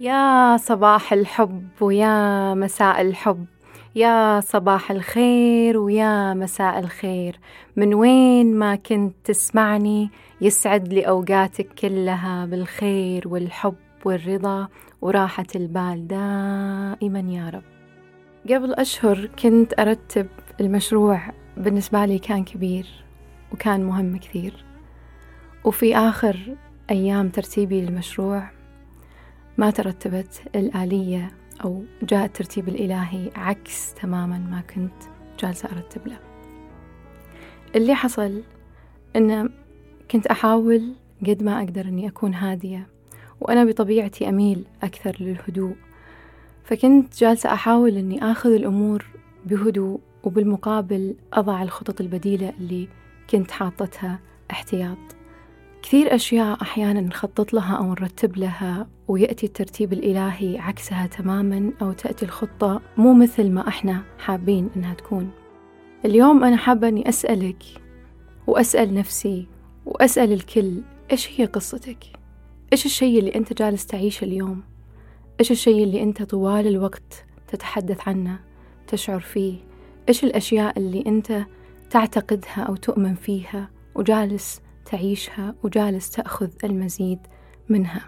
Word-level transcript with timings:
يا 0.00 0.56
صباح 0.56 1.12
الحب 1.12 1.68
ويا 1.80 2.54
مساء 2.54 3.00
الحب. 3.00 3.46
يا 3.96 4.40
صباح 4.40 4.90
الخير 4.90 5.78
ويا 5.78 6.34
مساء 6.34 6.78
الخير. 6.78 7.40
من 7.76 7.94
وين 7.94 8.54
ما 8.54 8.76
كنت 8.76 9.14
تسمعني 9.24 10.10
يسعد 10.40 10.92
لي 10.92 11.02
أوقاتك 11.02 11.68
كلها 11.78 12.46
بالخير 12.46 13.28
والحب 13.28 13.74
والرضا 14.04 14.68
وراحة 15.02 15.46
البال 15.56 16.08
دائما 16.08 17.20
يا 17.20 17.50
رب. 17.50 17.62
قبل 18.50 18.74
أشهر 18.74 19.26
كنت 19.26 19.80
أرتب 19.80 20.26
المشروع 20.60 21.20
بالنسبة 21.56 22.04
لي 22.04 22.18
كان 22.18 22.44
كبير 22.44 22.86
وكان 23.52 23.84
مهم 23.84 24.16
كثير. 24.16 24.64
وفي 25.64 25.96
آخر 25.96 26.56
أيام 26.90 27.28
ترتيبي 27.28 27.80
للمشروع 27.80 28.50
ما 29.58 29.70
ترتبت 29.70 30.42
الآلية 30.54 31.45
أو 31.64 31.84
جاء 32.02 32.24
الترتيب 32.24 32.68
الإلهي 32.68 33.30
عكس 33.36 33.94
تماما 33.94 34.38
ما 34.38 34.60
كنت 34.60 35.02
جالسة 35.40 35.68
أرتب 35.68 36.06
له. 36.06 36.18
اللي 37.76 37.94
حصل 37.94 38.42
أن 39.16 39.50
كنت 40.10 40.26
أحاول 40.26 40.94
قد 41.26 41.42
ما 41.42 41.58
أقدر 41.58 41.80
أني 41.80 42.08
أكون 42.08 42.34
هادية 42.34 42.86
وأنا 43.40 43.64
بطبيعتي 43.64 44.28
أميل 44.28 44.64
أكثر 44.82 45.16
للهدوء. 45.20 45.76
فكنت 46.64 47.20
جالسة 47.20 47.52
أحاول 47.52 47.96
أني 47.96 48.24
آخذ 48.24 48.50
الأمور 48.52 49.06
بهدوء 49.46 50.00
وبالمقابل 50.24 51.14
أضع 51.32 51.62
الخطط 51.62 52.00
البديلة 52.00 52.52
اللي 52.58 52.88
كنت 53.30 53.50
حاطتها 53.50 54.18
احتياط. 54.50 55.15
كثير 55.86 56.14
أشياء 56.14 56.62
أحيانا 56.62 57.00
نخطط 57.00 57.52
لها 57.52 57.76
أو 57.76 57.84
نرتب 57.84 58.36
لها 58.36 58.88
ويأتي 59.08 59.46
الترتيب 59.46 59.92
الإلهي 59.92 60.58
عكسها 60.58 61.06
تماما 61.06 61.72
أو 61.82 61.92
تأتي 61.92 62.24
الخطة 62.24 62.82
مو 62.96 63.14
مثل 63.14 63.50
ما 63.50 63.68
إحنا 63.68 64.02
حابين 64.18 64.70
إنها 64.76 64.94
تكون 64.94 65.30
اليوم 66.04 66.44
أنا 66.44 66.56
حابة 66.56 66.88
أني 66.88 67.08
أسألك 67.08 67.62
وأسأل 68.46 68.94
نفسي 68.94 69.46
وأسأل 69.86 70.32
الكل 70.32 70.82
إيش 71.10 71.40
هي 71.40 71.44
قصتك؟ 71.44 72.04
إيش 72.72 72.86
الشيء 72.86 73.18
اللي 73.18 73.34
أنت 73.34 73.52
جالس 73.52 73.86
تعيشه 73.86 74.24
اليوم؟ 74.24 74.62
إيش 75.40 75.50
الشيء 75.50 75.84
اللي 75.84 76.02
أنت 76.02 76.22
طوال 76.22 76.66
الوقت 76.66 77.24
تتحدث 77.48 78.08
عنه 78.08 78.38
تشعر 78.86 79.20
فيه؟ 79.20 79.56
إيش 80.08 80.24
الأشياء 80.24 80.78
اللي 80.78 81.04
أنت 81.06 81.46
تعتقدها 81.90 82.62
أو 82.68 82.76
تؤمن 82.76 83.14
فيها 83.14 83.70
وجالس 83.94 84.65
تعيشها 84.90 85.54
وجالس 85.62 86.10
تأخذ 86.10 86.50
المزيد 86.64 87.18
منها. 87.68 88.00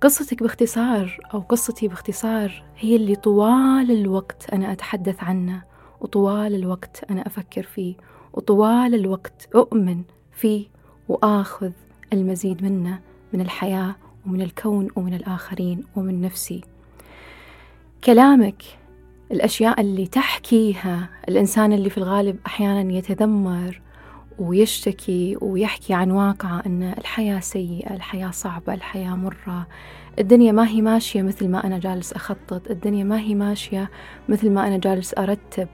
قصتك 0.00 0.42
باختصار 0.42 1.20
أو 1.34 1.40
قصتي 1.40 1.88
باختصار 1.88 2.64
هي 2.78 2.96
اللي 2.96 3.14
طوال 3.16 3.90
الوقت 3.90 4.50
أنا 4.52 4.72
أتحدث 4.72 5.24
عنه 5.24 5.62
وطوال 6.00 6.54
الوقت 6.54 7.04
أنا 7.10 7.26
أفكر 7.26 7.62
فيه 7.62 7.94
وطوال 8.32 8.94
الوقت 8.94 9.48
أؤمن 9.54 10.02
فيه 10.32 10.66
وآخذ 11.08 11.70
المزيد 12.12 12.62
منه 12.64 13.00
من 13.32 13.40
الحياة 13.40 13.96
ومن 14.26 14.42
الكون 14.42 14.88
ومن 14.96 15.14
الآخرين 15.14 15.84
ومن 15.96 16.20
نفسي. 16.20 16.60
كلامك 18.04 18.62
الأشياء 19.32 19.80
اللي 19.80 20.06
تحكيها 20.06 21.08
الإنسان 21.28 21.72
اللي 21.72 21.90
في 21.90 21.98
الغالب 21.98 22.38
أحيانا 22.46 22.92
يتذمر 22.92 23.80
ويشتكي 24.38 25.36
ويحكي 25.40 25.94
عن 25.94 26.10
واقعه 26.10 26.62
أن 26.66 26.94
الحياة 26.98 27.40
سيئة 27.40 27.94
الحياة 27.94 28.30
صعبة 28.30 28.74
الحياة 28.74 29.14
مرة. 29.16 29.66
الدنيا 30.18 30.52
ما 30.52 30.68
هي 30.68 30.82
ماشية 30.82 31.22
مثل 31.22 31.48
ما 31.48 31.66
أنا 31.66 31.78
جالس 31.78 32.12
أخطط. 32.12 32.70
الدنيا 32.70 33.04
ما 33.04 33.20
هي 33.20 33.34
ماشية 33.34 33.90
مثل 34.28 34.50
ما 34.50 34.66
أنا 34.66 34.78
جالس 34.78 35.14
أرتب. 35.18 35.68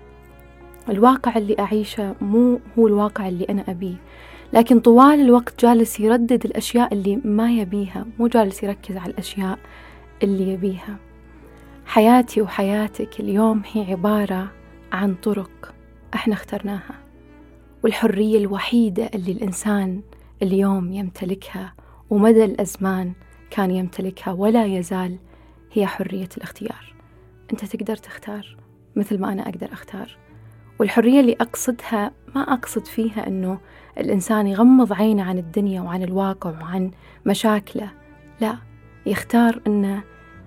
الواقع 0.88 1.36
اللي 1.36 1.56
أعيشه 1.58 2.14
مو 2.20 2.60
هو 2.78 2.86
الواقع 2.86 3.28
اللي 3.28 3.44
أنا 3.44 3.64
أبيه. 3.68 3.94
لكن 4.52 4.80
طوال 4.80 5.20
الوقت 5.20 5.64
جالس 5.64 6.00
يردد 6.00 6.44
الأشياء 6.44 6.94
اللي 6.94 7.16
ما 7.24 7.52
يبيها 7.52 8.06
مو 8.18 8.26
جالس 8.26 8.62
يركز 8.62 8.96
على 8.96 9.12
الأشياء 9.12 9.58
اللي 10.22 10.52
يبيها. 10.52 10.96
حياتي 11.86 12.42
وحياتك 12.42 13.20
اليوم 13.20 13.62
هي 13.72 13.90
عبارة 13.92 14.52
عن 14.92 15.14
طرق 15.14 15.74
إحنا 16.14 16.34
اخترناها. 16.34 16.94
والحرية 17.82 18.38
الوحيدة 18.38 19.10
اللي 19.14 19.32
الإنسان 19.32 20.02
اليوم 20.42 20.92
يمتلكها 20.92 21.74
ومدى 22.10 22.44
الأزمان 22.44 23.12
كان 23.50 23.70
يمتلكها 23.70 24.32
ولا 24.32 24.66
يزال 24.66 25.18
هي 25.72 25.86
حرية 25.86 26.28
الاختيار. 26.36 26.94
أنت 27.52 27.64
تقدر 27.64 27.96
تختار 27.96 28.56
مثل 28.96 29.18
ما 29.20 29.32
أنا 29.32 29.42
أقدر 29.48 29.72
أختار. 29.72 30.16
والحرية 30.80 31.20
اللي 31.20 31.36
أقصدها 31.40 32.12
ما 32.34 32.40
أقصد 32.40 32.86
فيها 32.86 33.26
أنه 33.26 33.58
الإنسان 33.98 34.46
يغمض 34.46 34.92
عينه 34.92 35.22
عن 35.22 35.38
الدنيا 35.38 35.80
وعن 35.80 36.02
الواقع 36.02 36.50
وعن 36.50 36.90
مشاكله. 37.26 37.90
لا 38.40 38.56
يختار 39.06 39.62
أنه 39.66 40.02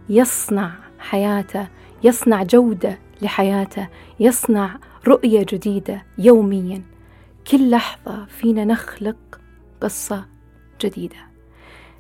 يصنع 0.09 0.72
حياته 1.00 1.68
يصنع 2.03 2.44
جودة 2.44 3.00
لحياته 3.22 3.88
يصنع 4.19 4.79
رؤية 5.07 5.45
جديدة 5.50 6.06
يوميا. 6.18 6.94
كل 7.51 7.69
لحظة 7.69 8.25
فينا 8.25 8.66
نخلق 8.66 9.41
قصة 9.81 10.25
جديدة. 10.81 11.28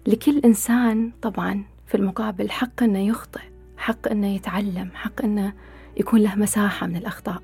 لكل 0.07 0.39
إنسان 0.39 1.11
طبعا 1.21 1.63
في 1.85 1.95
المقابل 1.95 2.51
حق 2.51 2.83
أنه 2.83 2.99
يخطئ 2.99 3.41
حق 3.77 4.07
أنه 4.07 4.27
يتعلم 4.27 4.91
حق 4.93 5.21
أنه 5.23 5.53
يكون 5.97 6.21
له 6.21 6.35
مساحة 6.35 6.87
من 6.87 6.95
الأخطاء. 6.95 7.41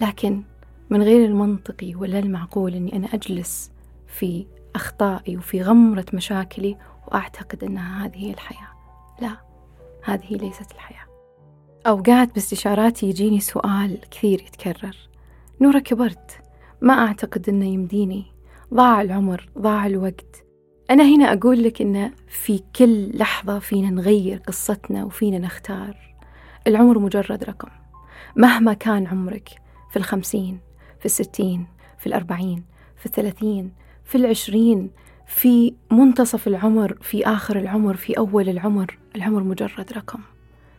لكن 0.00 0.42
من 0.90 1.02
غير 1.02 1.24
المنطقي 1.24 1.94
ولا 1.94 2.18
المعقول 2.18 2.74
أني 2.74 2.96
أنا 2.96 3.06
أجلس 3.06 3.70
في 4.06 4.46
أخطائي 4.74 5.36
وفي 5.36 5.62
غمرة 5.62 6.06
مشاكلي 6.14 6.76
وأعتقد 7.06 7.64
أنها 7.64 8.06
هذه 8.06 8.16
هي 8.16 8.30
الحياة. 8.30 8.72
لا 9.20 9.36
هذه 10.04 10.36
ليست 10.36 10.72
الحياة. 10.72 11.06
أوقات 11.86 12.34
باستشاراتي 12.34 13.06
يجيني 13.06 13.40
سؤال 13.40 14.00
كثير 14.10 14.40
يتكرر. 14.40 14.96
نورة 15.60 15.78
كبرت. 15.78 16.47
ما 16.80 17.06
أعتقد 17.06 17.48
أنه 17.48 17.66
يمديني. 17.66 18.24
ضاع 18.74 19.02
العمر 19.02 19.48
ضاع 19.58 19.86
الوقت. 19.86 20.44
أنا 20.90 21.04
هنا 21.04 21.32
أقول 21.32 21.62
لك 21.62 21.82
إن 21.82 22.10
في 22.28 22.60
كل 22.76 23.18
لحظة 23.18 23.58
فينا 23.58 23.90
نغير 23.90 24.38
قصتنا 24.46 25.04
وفينا 25.04 25.38
نختار. 25.38 25.96
العمر 26.66 26.98
مجرد 26.98 27.44
رقم. 27.44 27.68
مهما 28.36 28.72
كان 28.72 29.06
عمرك 29.06 29.48
في 29.90 29.96
الخمسين 29.96 30.58
في 30.98 31.06
الستين 31.06 31.66
في 31.98 32.06
الأربعين 32.06 32.64
في 32.96 33.06
الثلاثين 33.06 33.72
في 34.04 34.14
العشرين 34.14 34.90
في 35.26 35.74
منتصف 35.90 36.48
العمر 36.48 36.98
في 37.02 37.26
آخر 37.26 37.58
العمر 37.58 37.96
في 37.96 38.18
أول 38.18 38.48
العمر 38.48 38.98
العمر 39.16 39.42
مجرد 39.42 39.92
رقم. 39.92 40.20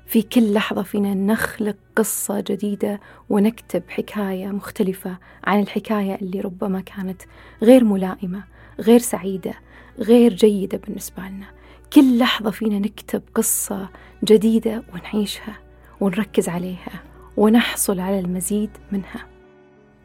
في 0.10 0.22
كل 0.22 0.54
لحظة 0.54 0.84
فينا 0.84 1.14
نخلق 1.14 1.76
قصة 1.96 2.40
جديدة 2.40 3.00
ونكتب 3.30 3.84
حكاية 3.90 4.48
مختلفة 4.48 5.18
عن 5.44 5.60
الحكاية 5.60 6.16
اللي 6.16 6.42
ربما 6.42 6.82
كانت 6.82 7.22
غير 7.64 7.84
ملائمة 7.84 8.44
غير 8.80 9.00
سعيدة 9.00 9.54
غير 10.00 10.34
جيدة 10.34 10.78
بالنسبة 10.78 11.24
لنا. 11.24 11.46
كل 11.94 12.18
لحظة 12.18 12.52
فينا 12.52 12.80
نكتب 12.80 13.22
قصة 13.36 13.90
جديدة 14.24 14.84
ونعيشها 14.94 15.58
ونركز 16.02 16.50
عليها 16.50 17.04
ونحصل 17.38 18.00
على 18.00 18.20
المزيد 18.20 18.70
منها. 18.92 19.26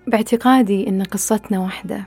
باعتقادي 0.07 0.89
إن 0.89 1.03
قصتنا 1.03 1.59
واحدة 1.59 2.05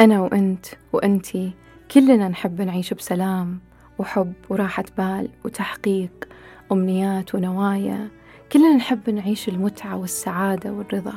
أنا 0.00 0.20
وأنت 0.20 0.66
وانتي 0.92 1.52
كلنا 1.90 2.28
نحب 2.28 2.60
نعيش 2.60 2.94
بسلام 2.94 3.60
وحب 3.98 4.32
وراحة 4.48 4.84
بال 4.98 5.28
وتحقيق 5.44 6.28
أمنيات 6.72 7.34
ونوايا 7.34 8.08
كلنا 8.52 8.76
نحب 8.76 9.10
نعيش 9.10 9.48
المتعة 9.48 9.96
والسعادة 9.96 10.72
والرضا. 10.72 11.14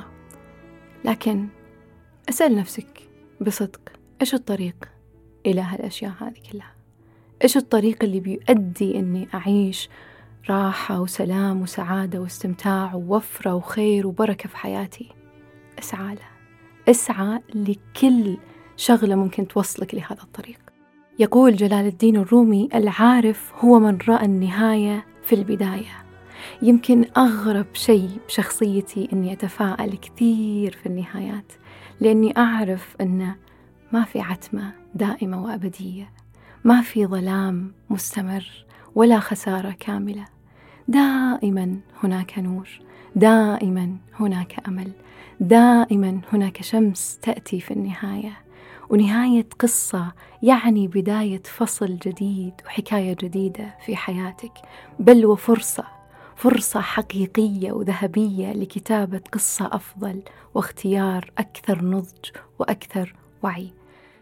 لكن 1.06 1.48
أسأل 2.30 2.56
نفسك 2.56 3.10
بصدق 3.42 3.82
إيش 4.22 4.34
الطريق 4.34 4.76
إلى 5.46 5.62
هالأشياء 5.62 6.12
هذه 6.20 6.52
كلها؟ 6.52 6.72
إيش 7.44 7.58
الطريق 7.58 8.04
اللي 8.04 8.20
بيؤدي 8.20 9.00
إني 9.00 9.28
أعيش 9.34 9.90
راحة 10.50 11.02
وسلام 11.02 11.62
وسعادة 11.62 12.20
واستمتاع 12.20 12.94
ووفرة 12.96 13.56
وخير 13.56 14.08
وبركة 14.08 14.50
في 14.50 14.58
حياتي؟ 14.58 15.10
أسعى 15.80 16.16
له. 16.16 16.28
أسعى 16.90 17.42
لكل 17.56 18.38
شغلة 18.78 19.16
ممكن 19.16 19.48
توصلك 19.48 19.96
لهذا 19.96 20.24
الطريق. 20.24 20.60
يقول 21.20 21.56
جلال 21.56 21.86
الدين 21.86 22.18
الرومي 22.18 22.70
العارف 22.74 23.54
هو 23.56 23.80
من 23.80 23.98
رأى 24.08 24.26
النهاية 24.26 25.06
في 25.26 25.36
البداية. 25.36 26.06
يمكن 26.62 27.06
أغرب 27.18 27.66
شيء 27.74 28.10
بشخصيتي 28.28 29.10
أني 29.14 29.34
أتفاءل 29.34 29.98
كثير 29.98 30.78
في 30.84 30.86
النهايات 30.86 31.54
لأني 32.00 32.38
أعرف 32.38 32.96
أن 33.02 33.36
ما 33.92 34.04
في 34.04 34.22
عتمة 34.22 34.72
دائمة 34.96 35.44
وأبدية 35.44 36.10
ما 36.64 36.82
في 36.82 37.06
ظلام 37.06 37.72
مستمر 37.90 38.66
ولا 38.96 39.20
خسارة 39.20 39.76
كاملة. 39.80 40.26
دائما 40.88 41.80
هناك 42.04 42.40
نور 42.40 42.70
دائما 43.16 43.98
هناك 44.20 44.68
أمل 44.68 44.92
دائما 45.40 46.22
هناك 46.34 46.62
شمس 46.62 47.20
تأتي 47.22 47.60
في 47.60 47.72
النهاية. 47.72 48.45
ونهاية 48.96 49.48
قصة 49.60 50.14
يعني 50.44 50.88
بداية 50.88 51.42
فصل 51.44 51.98
جديد 51.98 52.54
وحكاية 52.66 53.16
جديدة 53.22 53.76
في 53.86 53.96
حياتك. 53.96 54.52
بل 55.00 55.26
وفرصة 55.26 55.84
فرصة 56.36 56.82
حقيقية 56.82 57.72
وذهبية 57.72 58.54
لكتابة 58.54 59.22
قصة 59.32 59.70
أفضل 59.72 60.22
واختيار 60.54 61.32
أكثر 61.38 61.86
نضج 61.86 62.32
وأكثر 62.60 63.16
وعي. 63.44 63.74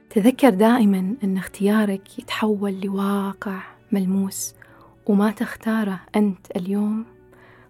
تذكر 0.10 0.50
دائما 0.50 1.16
أن 1.24 1.38
اختيارك 1.38 2.20
يتحول 2.20 2.82
لواقع 2.82 3.60
ملموس 3.92 4.54
وما 5.06 5.32
تختاره 5.32 6.00
أنت 6.16 6.48
اليوم 6.56 7.06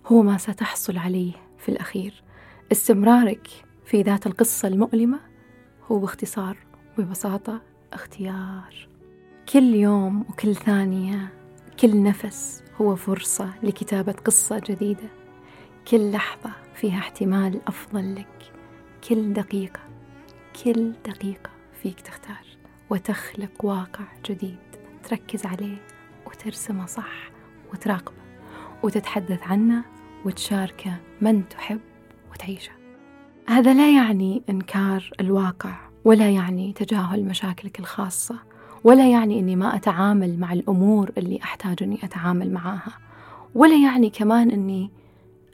هو 0.08 0.22
ما 0.22 0.38
ستحصل 0.38 0.98
عليه 0.98 1.34
في 1.58 1.70
الأخير. 1.70 2.24
استمرارك 2.72 3.48
في 3.86 4.02
ذات 4.02 4.28
القصة 4.28 4.68
المؤلمة 4.68 5.20
هو 5.92 6.00
باختصار 6.00 6.73
وببساطة 7.00 7.62
اختيار. 7.94 8.88
كل 9.54 9.63
يوم 9.63 10.22
وكل 10.22 10.56
ثانية 10.56 11.34
كل 11.80 12.04
نفس 12.04 12.63
هو 12.81 12.95
فرصة 12.95 13.54
لكتابة 13.63 14.12
قصة 14.12 14.62
جديدة. 14.66 15.10
كل 15.88 16.12
لحظة 16.12 16.51
فيها 16.75 16.98
احتمال 17.00 17.62
أفضل 17.68 18.16
لك. 18.16 18.51
كل 19.10 19.34
دقيقة 19.34 19.80
كل 20.63 20.92
دقيقة 21.06 21.50
فيك 21.81 22.01
تختار. 22.01 22.45
وتخلق 22.90 23.66
واقع 23.66 24.06
جديد 24.30 24.57
تركز 25.04 25.45
عليه 25.45 25.78
وترسمه 26.28 26.86
صح 26.86 27.31
وتراقبه 27.74 28.24
وتتحدث 28.84 29.44
عنه 29.44 29.84
وتشاركه 30.25 30.98
من 31.22 31.50
تحب 31.50 31.80
وتعيشه. 32.31 32.72
هذا 33.48 33.74
لا 33.74 33.95
يعني 33.95 34.44
إنكار 34.50 35.12
الواقع 35.19 35.93
ولا 36.06 36.30
يعني 36.30 36.74
تجاهل 36.74 37.26
مشاكلك 37.26 37.80
الخاصة 37.80 38.36
ولا 38.84 39.10
يعني 39.10 39.40
أني 39.40 39.56
ما 39.56 39.76
أتعامل 39.76 40.40
مع 40.40 40.54
الأمور 40.54 41.12
اللي 41.18 41.40
أحتاج 41.44 41.84
أني 41.84 42.00
أتعامل 42.04 42.54
معاها 42.54 42.98
ولا 43.56 43.76
يعني 43.76 44.10
كمان 44.10 44.52
أني 44.52 44.92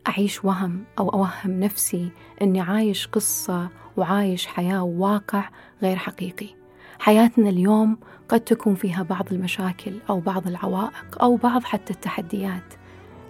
أعيش 0.07 0.45
وهم 0.45 0.83
أو 0.99 1.09
أوهم 1.09 1.59
نفسي 1.59 2.11
أني 2.41 2.61
عايش 2.61 3.07
قصة 3.07 3.69
وعايش 3.97 4.47
حياة 4.47 4.83
وواقع 4.83 5.49
غير 5.81 5.97
حقيقي. 5.97 6.47
حياتنا 6.99 7.49
اليوم 7.49 7.97
قد 8.29 8.39
تكون 8.39 8.75
فيها 8.75 9.03
بعض 9.03 9.25
المشاكل 9.31 9.93
أو 10.09 10.19
بعض 10.19 10.47
العوائق 10.47 11.21
أو 11.21 11.35
بعض 11.35 11.63
حتى 11.63 11.93
التحديات 11.93 12.73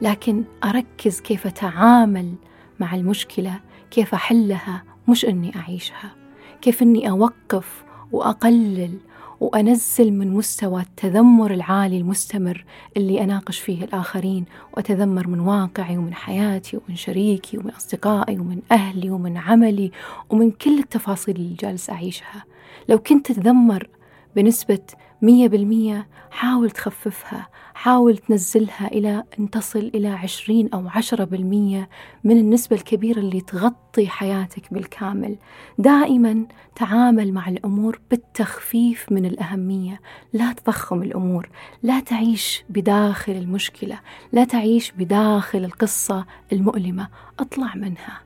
لكن 0.02 0.44
أركز 0.64 1.22
كيف 1.22 1.48
أتعامل 1.48 2.34
مع 2.80 2.96
المشكلة 2.96 3.60
كيف 3.92 4.14
أحلها 4.14 4.84
مش 5.08 5.26
أني 5.26 5.56
أعيشها. 5.56 6.19
كيف 6.62 6.82
أني 6.82 7.10
أوقف 7.10 7.84
وأقلل 8.12 8.98
وأنزل 9.40 10.14
من 10.14 10.34
مستوى 10.34 10.82
التذمر 10.82 11.54
العالي 11.54 11.98
المستمر 11.98 12.66
اللي 12.98 13.24
أناقش 13.24 13.60
فيه 13.60 13.84
الآخرين 13.84 14.46
وأتذمر 14.74 15.28
من 15.28 15.40
واقعي 15.40 15.98
ومن 15.98 16.14
حياتي 16.14 16.78
ومن 16.78 16.96
شريكي 16.96 17.58
ومن 17.58 17.70
أصدقائي 17.72 18.40
ومن 18.40 18.62
أهلي 18.72 19.10
ومن 19.10 19.38
عملي 19.38 19.92
ومن 20.30 20.52
كل 20.52 20.80
التفاصيل 20.80 21.36
اللي 21.36 21.56
جالس 21.60 21.90
أعيشها. 21.90 22.44
لو 22.90 23.00
كنت 23.00 23.32
أتذمر 23.32 23.90
بنسبة 24.36 24.80
مية 25.22 25.48
بالمية 25.48 26.08
حاول 26.32 26.72
تخففها 26.72 27.48
حاول 27.74 28.18
تنزلها 28.18 28.88
إلى 28.88 29.24
أن 29.40 29.50
تصل 29.50 29.92
إلى 29.96 30.08
عشرين 30.08 30.70
أو 30.74 30.88
عشرة 30.88 31.24
بالمية 31.24 31.90
من 32.24 32.38
النسبة 32.38 32.76
الكبيرة 32.76 33.20
اللي 33.20 33.42
تغطي 33.42 34.08
حياتك 34.08 34.74
بالكامل. 34.74 35.36
دائما 35.78 36.46
تعامل 36.76 37.34
مع 37.34 37.48
الأمور 37.48 38.00
بالتخفيف 38.12 39.12
من 39.12 39.26
الأهمية. 39.26 40.02
لا 40.34 40.54
تضخم 40.54 41.04
الأمور 41.04 41.50
لا 41.84 42.00
تعيش 42.00 42.64
بداخل 42.70 43.32
المشكلة 43.32 44.00
لا 44.32 44.44
تعيش 44.44 44.92
بداخل 44.92 45.66
القصة 45.66 46.26
المؤلمة. 46.54 47.08
اطلع 47.40 47.76
منها 47.76 48.22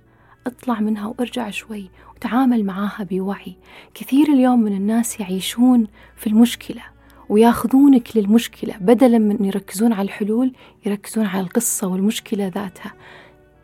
اطلع 0.48 0.80
منها 0.80 1.08
وارجع 1.08 1.50
شوي 1.50 1.90
وتعامل 2.24 2.66
معاها 2.66 3.08
بوعي. 3.12 3.56
كثير 3.94 4.28
اليوم 4.28 4.62
من 4.62 4.78
الناس 4.78 5.20
يعيشون 5.20 5.88
في 6.16 6.28
المشكلة 6.28 6.82
وياخذونك 7.30 8.18
للمشكلة 8.18 8.78
بدلا 8.78 9.18
من 9.18 9.46
يركزون 9.46 9.94
على 9.94 10.06
الحلول 10.06 10.54
يركزون 10.86 11.26
على 11.26 11.42
القصة 11.42 11.88
والمشكلة 11.88 12.48
ذاتها. 12.48 12.94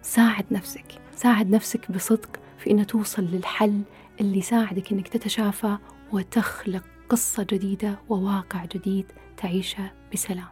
ساعد 0.01 0.45
نفسك 0.51 0.85
ساعد 1.15 1.49
نفسك 1.49 1.91
بصدق 1.91 2.39
في 2.57 2.71
أن 2.71 2.87
توصل 2.87 3.23
للحل 3.23 3.81
اللي 4.21 4.37
يساعدك 4.37 4.91
أنك 4.91 5.07
تتشافى 5.07 5.77
وتخلق 6.11 6.83
قصة 7.09 7.47
جديدة 7.51 7.99
وواقع 8.09 8.65
جديد 8.65 9.05
تعيشه 9.37 9.91
بسلام. 10.13 10.47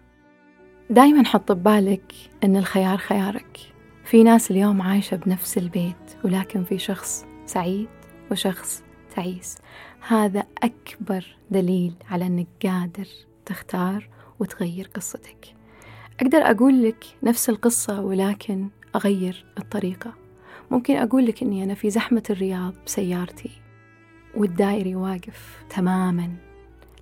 دايما 0.89 1.25
حط 1.25 1.51
ببالك 1.51 2.13
أن 2.44 2.57
الخيار 2.57 2.98
خيارك. 2.98 3.57
في 4.06 4.24
ناس 4.24 4.51
اليوم 4.51 4.81
عايشة 4.81 5.18
بنفس 5.18 5.57
البيت 5.57 5.95
ولكن 6.24 6.63
في 6.63 6.77
شخص 6.77 7.25
سعيد 7.45 7.97
وشخص 8.32 8.84
تعيس. 9.16 9.58
هذا 10.08 10.44
أكبر 10.64 11.26
دليل 11.52 11.94
على 12.10 12.28
أنك 12.28 12.48
قادر 12.64 13.08
تختار 13.46 14.10
وتغير 14.40 14.90
قصتك. 14.96 15.56
أقدر 16.22 16.38
أقول 16.38 16.84
لك 16.84 17.06
نفس 17.24 17.50
القصة 17.50 18.02
ولكن 18.02 18.68
أغير 18.96 19.46
الطريقة. 19.58 20.14
ممكن 20.72 20.96
أقول 20.96 21.26
لك 21.26 21.44
أني 21.44 21.64
أنا 21.64 21.74
في 21.74 21.90
زحمة 21.90 22.24
الرياض 22.30 22.74
بسيارتي 22.86 23.52
والدائري 24.36 24.96
واقف 24.96 25.66
تماما 25.70 26.36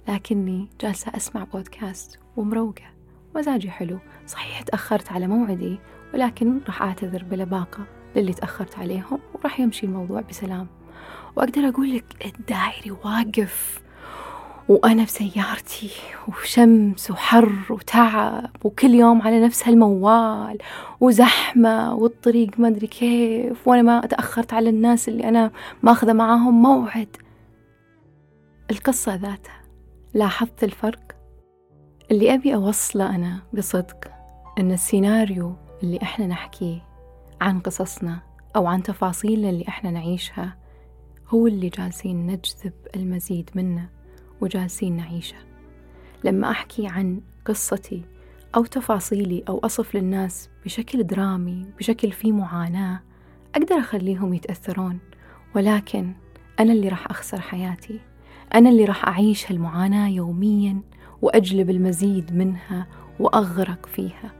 لكني 0.08 0.68
جالسة 0.82 1.12
أسمع 1.16 1.44
بودكاست 1.44 2.20
ومروقة. 2.38 2.86
مزاجي 3.36 3.72
حلو. 3.72 4.00
صحيح 4.28 4.62
تأخرت 4.62 5.12
على 5.12 5.28
موعدي 5.28 5.80
ولكن 6.14 6.62
راح 6.68 6.82
أعتذر 6.82 7.24
بلباقة 7.24 7.86
للي 8.16 8.34
تأخرت 8.34 8.80
عليهم 8.80 9.20
وراح 9.34 9.60
يمشي 9.60 9.86
الموضوع 9.86 10.22
بسلام. 10.22 10.68
وأقدر 11.36 11.70
أقول 11.70 11.96
لك 11.96 12.06
الدائري 12.26 12.92
واقف 12.92 13.82
وأنا 14.70 15.04
بسيارتي 15.04 15.90
وشمس 16.28 17.12
وحر 17.12 17.52
وتعب 17.70 18.50
وكل 18.64 18.94
يوم 18.94 19.22
على 19.22 19.46
نفس 19.46 19.68
هالموال 19.68 20.58
وزحمة 21.00 21.96
والطريق 21.96 22.60
ما 22.60 22.68
أدري 22.68 22.88
كيف 22.88 23.68
وأنا 23.68 23.82
ما 23.82 24.02
تأخرت 24.02 24.54
على 24.54 24.70
الناس 24.70 25.10
اللي 25.10 25.30
أنا 25.30 25.52
ماخذة 25.84 26.14
معاهم 26.14 26.62
موعد. 26.62 27.18
القصة 28.72 29.16
ذاتها 29.16 29.62
لاحظت 30.14 30.64
الفرق؟ 30.64 31.00
اللي 32.12 32.34
أبي 32.34 32.56
أوصله 32.56 33.16
أنا 33.16 33.40
بصدق 33.54 34.12
أن 34.60 34.72
السيناريو 34.72 35.56
اللي 35.84 36.00
إحنا 36.04 36.28
نحكيه 36.28 36.82
عن 37.42 37.60
قصصنا 37.60 38.20
أو 38.56 38.68
عن 38.68 38.84
تفاصيلنا 38.84 39.50
اللي 39.50 39.68
إحنا 39.68 39.92
نعيشها 39.92 40.58
هو 41.30 41.48
اللي 41.48 41.70
جالسين 41.70 42.26
نجذب 42.26 42.74
المزيد 42.96 43.50
منه 43.56 43.90
وجالسين 44.42 44.98
نعيشه. 44.98 45.38
لما 46.24 46.52
أحكي 46.52 46.88
عن 46.88 47.22
قصتي 47.46 48.02
أو 48.56 48.66
تفاصيلي 48.66 49.44
أو 49.50 49.60
أصف 49.60 49.96
للناس 49.96 50.50
بشكل 50.66 51.04
درامي 51.04 51.66
بشكل 51.78 52.12
فيه 52.12 52.32
معاناة 52.32 53.02
أقدر 53.56 53.76
أخليهم 53.76 54.34
يتأثرون. 54.34 55.00
ولكن 55.56 56.14
أنا 56.60 56.74
اللي 56.74 56.90
راح 56.90 57.10
أخسر 57.10 57.42
حياتي. 57.42 58.00
أنا 58.56 58.70
اللي 58.70 58.86
راح 58.86 59.08
أعيش 59.08 59.52
هالمعاناة 59.52 60.10
يوميا 60.10 60.82
وأجلب 61.22 61.70
المزيد 61.70 62.36
منها 62.36 62.88
وأغرق 63.20 63.86
فيها. 63.86 64.32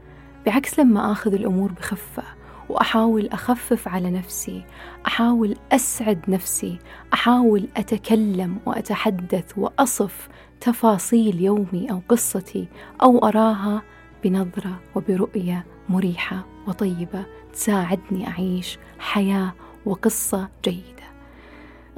بعكس 0.46 0.78
لما 0.78 1.12
آخذ 1.12 1.34
الأمور 1.34 1.72
بخفة 1.72 2.35
وأحاول 2.68 3.28
أخفف 3.28 3.88
على 3.88 4.10
نفسي 4.10 4.64
أحاول 5.06 5.56
أسعد 5.72 6.20
نفسي 6.28 6.78
أحاول 7.14 7.68
أتكلم 7.76 8.58
وأتحدث 8.66 9.52
وأصف 9.58 10.28
تفاصيل 10.60 11.40
يومي 11.40 11.90
أو 11.90 12.00
قصتي 12.08 12.68
أو 13.02 13.18
أراها 13.18 13.82
بنظرة 14.24 14.80
وبرؤية 14.94 15.66
مريحة 15.88 16.46
وطيبة 16.68 17.26
تساعدني 17.52 18.28
أعيش 18.28 18.78
حياة 18.98 19.54
وقصة 19.86 20.48
جيدة. 20.64 21.06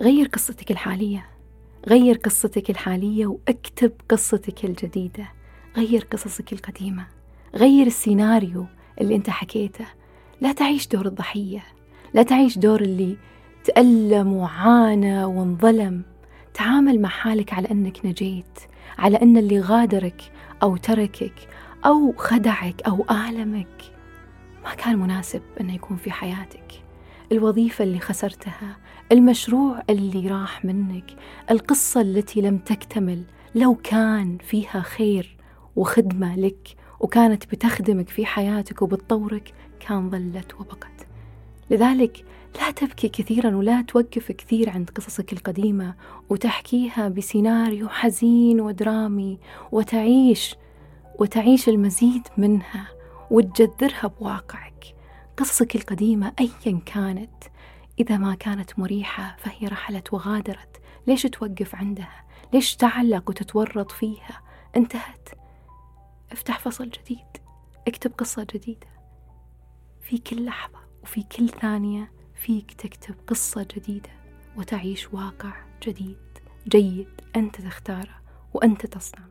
غير 0.00 0.26
قصتك 0.26 0.70
الحالية 0.70 1.26
غير 1.88 2.16
قصتك 2.16 2.70
الحالية 2.70 3.26
وأكتب 3.26 3.92
قصتك 4.08 4.64
الجديدة 4.64 5.32
غير 5.76 6.06
قصصك 6.12 6.52
القديمة 6.52 7.06
غير 7.54 7.87
السيناريو 7.87 8.66
اللي 9.00 9.16
أنت 9.16 9.30
حكيته. 9.30 9.87
لا 10.40 10.52
تعيش 10.52 10.88
دور 10.88 11.07
الضحية 11.07 11.64
لا 12.14 12.23
تعيش 12.23 12.59
دور 12.59 12.80
اللي 12.80 13.16
تألم 13.64 14.33
وعانى 14.33 15.25
وانظلم. 15.25 16.02
تعامل 16.54 17.00
مع 17.00 17.09
حالك 17.09 17.52
على 17.52 17.71
أنك 17.71 18.07
نجيت 18.07 18.59
على 18.99 19.16
أن 19.23 19.37
اللي 19.37 19.61
غادرك 19.61 20.23
أو 20.62 20.76
تركك 20.76 21.49
أو 21.87 22.14
خدعك 22.16 22.83
أو 22.83 23.04
آلمك 23.11 23.83
ما 24.64 24.75
كان 24.75 24.99
مناسب 24.99 25.42
أنه 25.61 25.75
يكون 25.75 25.97
في 25.97 26.11
حياتك. 26.11 26.83
الوظيفة 27.33 27.85
اللي 27.85 27.99
خسرتها 28.00 28.76
المشروع 29.12 29.83
اللي 29.90 30.28
راح 30.28 30.64
منك 30.64 31.11
القصة 31.50 32.00
التي 32.00 32.40
لم 32.40 32.59
تكتمل 32.59 33.23
لو 33.54 33.75
كان 33.75 34.38
فيها 34.38 34.80
خير 34.80 35.37
وخدمة 35.76 36.37
لك 36.37 36.76
وكانت 37.00 37.47
بتخدمك 37.47 38.09
في 38.09 38.26
حياتك 38.26 38.83
وبتطورك 38.83 39.52
كان 39.80 40.11
ظلت 40.11 40.54
وبقت. 40.54 41.06
لذلك 41.70 42.25
لا 42.61 42.70
تبكي 42.70 43.08
كثيرا 43.08 43.56
ولا 43.56 43.82
توقف 43.82 44.32
كثير 44.32 44.70
عند 44.70 44.90
قصصك 44.90 45.32
القديمة 45.32 45.94
وتحكيها 46.28 47.08
بسيناريو 47.08 47.88
حزين 47.88 48.61
ودرامي 48.61 49.38
وتعيش 49.73 50.54
وتعيش 51.18 51.68
المزيد 51.68 52.28
منها 52.37 52.88
وتجذرها 53.30 54.06
بواقعك. 54.06 54.94
قصصك 55.37 55.76
القديمة 55.76 56.32
أيا 56.40 56.80
كانت. 56.87 57.44
إذا 58.00 58.16
ما 58.16 58.35
كانت 58.35 58.78
مريحة 58.78 59.37
فهي 59.38 59.68
رحلت 59.68 60.12
وغادرت. 60.12 60.80
ليش 61.06 61.23
توقف 61.23 61.75
عندها؟ 61.75 62.25
ليش 62.52 62.76
تعلق 62.76 63.30
وتتورط 63.30 63.90
فيها؟ 63.90 64.42
انتهت. 64.76 65.28
افتح 66.32 66.58
فصل 66.58 66.90
جديد. 66.90 67.26
اكتب 67.88 68.12
قصة 68.18 68.47
جديدة. 68.54 68.98
في 70.08 70.18
كل 70.18 70.44
لحظة 70.44 70.78
وفي 71.02 71.22
كل 71.22 71.48
ثانية 71.48 72.12
فيك 72.34 72.72
تكتب 72.72 73.14
قصة 73.26 73.66
جديدة 73.76 74.10
وتعيش 74.56 75.14
واقع 75.14 75.52
جديد. 75.86 76.16
جيد. 76.68 77.08
أنت 77.36 77.60
تختاره 77.60 78.14
وأنت 78.54 78.86
تصنعه. 78.86 79.28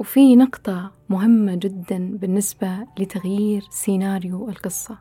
وفي 0.00 0.36
نقطة 0.36 0.92
مهمة 1.08 1.54
جدا 1.54 2.16
بالنسبة 2.16 2.86
لتغيير 2.98 3.62
سيناريو 3.70 4.48
القصة. 4.48 4.98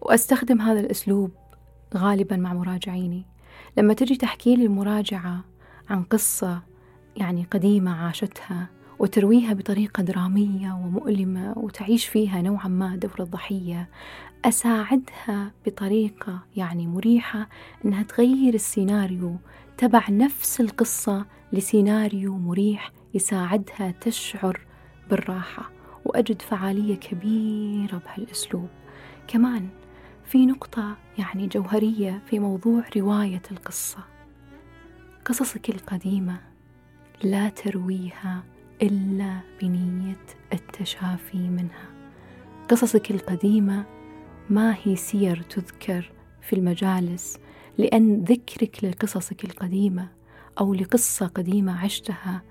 وأستخدم 0.00 0.60
هذا 0.60 0.80
الأسلوب 0.80 1.30
غالبا 1.96 2.36
مع 2.36 2.54
مراجعيني. 2.54 3.26
لما 3.78 3.94
تجي 3.94 4.16
تحكي 4.16 4.56
لي 4.56 4.66
المراجعة 4.66 5.44
عن 5.88 6.02
قصة 6.02 6.62
يعني 7.16 7.44
قديمة 7.50 8.04
عاشتها 8.04 8.70
وترويها 8.98 9.52
بطريقة 9.52 10.02
درامية 10.02 10.72
ومؤلمة 10.72 11.52
وتعيش 11.56 12.06
فيها 12.06 12.42
نوعا 12.42 12.68
ما 12.68 12.96
دور 12.96 13.16
الضحية 13.20 13.88
أساعدها 14.44 15.52
بطريقة 15.66 16.38
يعني 16.56 16.86
مريحة 16.86 17.48
إنها 17.84 18.02
تغير 18.02 18.54
السيناريو 18.54 19.36
تبع 19.78 20.04
نفس 20.10 20.60
القصة 20.60 21.26
لسيناريو 21.52 22.38
مريح 22.38 22.92
يساعدها 23.14 23.94
تشعر 24.00 24.60
بالراحة 25.10 25.70
وأجد 26.04 26.42
فعالية 26.42 26.94
كبيرة 26.94 27.98
بهالأسلوب. 28.06 28.68
كمان 29.28 29.68
في 30.24 30.46
نقطة 30.46 30.96
يعني 31.18 31.46
جوهرية 31.46 32.22
في 32.26 32.38
موضوع 32.38 32.84
رواية 32.96 33.42
القصة. 33.50 33.98
قصصك 35.24 35.70
القديمة 35.70 36.40
لا 37.22 37.48
ترويها 37.48 38.42
إلا 38.84 39.40
بنية 39.62 40.26
التشافي 40.52 41.38
منها. 41.38 41.88
قصصك 42.68 43.10
القديمة 43.10 43.84
ما 44.50 44.76
هي 44.82 44.96
سير 44.96 45.42
تذكر 45.42 46.12
في 46.42 46.52
المجالس 46.52 47.38
لأن 47.78 48.24
ذكرك 48.24 48.84
لقصصك 48.84 49.44
القديمة 49.44 50.08
أو 50.60 50.74
لقصة 50.74 51.26
قديمة 51.26 51.84
عشتها 51.84 52.42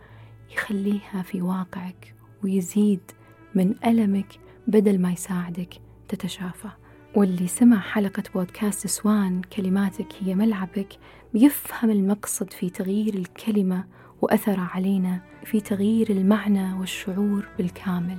يخليها 0.54 1.22
في 1.22 1.42
واقعك 1.42 2.16
ويزيد 2.44 3.12
من 3.56 3.76
ألمك 3.86 4.40
بدل 4.68 5.02
ما 5.02 5.12
يساعدك 5.12 5.74
تتشافى. 6.08 6.70
واللي 7.16 7.48
سمع 7.48 7.80
حلقة 7.80 8.24
بودكاست 8.36 8.88
سوان 8.88 9.42
كلماتك 9.42 10.08
هي 10.20 10.36
ملعبك 10.36 10.94
بيفهم 11.34 11.90
المقصد 11.90 12.54
في 12.54 12.70
تغيير 12.70 13.14
الكلمة 13.14 13.86
وأثره 14.24 14.62
علينا 14.62 15.20
في 15.46 15.62
تغيير 15.62 16.10
المعنى 16.10 16.74
والشعور 16.74 17.48
بالكامل. 17.58 18.18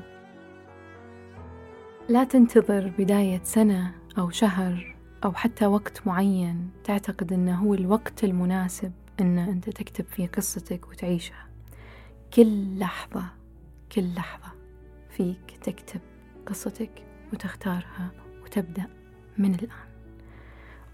لا 2.08 2.24
تنتظر 2.24 2.92
بداية 2.98 3.40
سنة 3.44 3.94
أو 4.18 4.30
شهر 4.30 4.96
أو 5.24 5.32
حتى 5.32 5.66
وقت 5.66 6.06
معين 6.06 6.70
تعتقد 6.84 7.32
أنه 7.32 7.54
هو 7.54 7.74
الوقت 7.74 8.24
المناسب 8.24 8.92
أن 9.20 9.38
أنت 9.38 9.70
تكتب 9.70 10.04
فيه 10.04 10.26
قصتك 10.26 10.88
وتعيشها. 10.88 11.48
كل 12.34 12.78
لحظة 12.78 13.24
كل 13.92 14.14
لحظة 14.14 14.52
فيك 15.10 15.58
تكتب 15.62 16.00
قصتك 16.46 17.04
وتختارها 17.32 18.10
وتبدأ 18.44 18.86
من 19.38 19.54
الآن. 19.54 19.88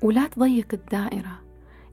ولا 0.02 0.26
تضيق 0.26 0.67
الدائرة 0.73 1.50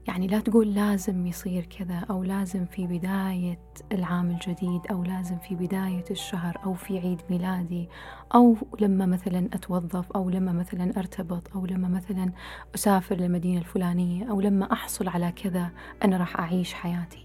يعني 0.08 0.26
لا 0.26 0.40
تقول 0.40 0.74
لازم 0.74 1.26
يصير 1.26 1.64
كذا 1.64 2.06
أو 2.10 2.22
لازم 2.22 2.66
في 2.66 2.86
بداية 2.86 3.58
العام 3.92 4.30
الجديد 4.30 4.80
أو 4.90 5.04
لازم 5.04 5.38
في 5.38 5.54
بداية 5.54 6.04
الشهر 6.10 6.58
أو 6.64 6.74
في 6.74 6.98
عيد 6.98 7.20
ميلادي 7.30 7.88
أو 8.34 8.56
لما 8.80 9.06
مثلا 9.06 9.48
أتوظف 9.52 10.12
أو 10.12 10.30
لما 10.30 10.52
مثلا 10.52 10.98
أرتبط 10.98 11.56
أو 11.56 11.66
لما 11.66 11.88
مثلا 11.88 12.32
أسافر 12.74 13.16
للمدينة 13.16 13.58
الفلانية 13.58 14.30
أو 14.30 14.40
لما 14.40 14.72
أحصل 14.72 15.08
على 15.08 15.32
كذا 15.32 15.70
أنا 16.04 16.16
راح 16.16 16.40
أعيش 16.40 16.74
حياتي. 16.74 17.22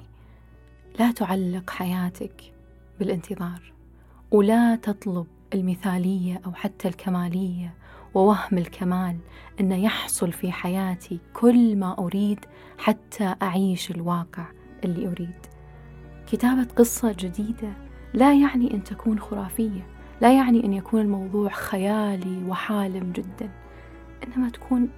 لا 1.00 1.12
تعلق 1.12 1.70
حياتك 1.70 2.54
بالانتظار 3.00 3.74
ولا 4.32 4.76
تطلب 4.76 5.28
المثالية 5.54 6.42
أو 6.46 6.54
حتى 6.54 6.88
الكمالية 6.88 7.74
ووهم 8.14 8.58
الكمال 8.58 9.18
أن 9.60 9.72
يحصل 9.72 10.32
في 10.32 10.52
حياتي 10.52 11.20
كل 11.34 11.76
ما 11.76 11.96
أريد 12.00 12.40
حتى 12.78 13.36
أعيش 13.42 13.92
الواقع 13.92 14.46
اللي 14.84 15.08
أريد. 15.08 15.46
كتابة 16.28 16.68
قصة 16.76 17.16
جديدة 17.20 17.74
لا 18.14 18.34
يعني 18.34 18.74
أن 18.74 18.84
تكون 18.84 19.20
خرافية 19.20 19.88
لا 20.22 20.38
يعني 20.38 20.66
أن 20.66 20.74
يكون 20.74 21.02
الموضوع 21.02 21.50
خيالي 21.50 22.44
وحالم 22.48 23.12
جدا 23.12 23.50
إنما 24.24 24.50
تكون 24.50 24.90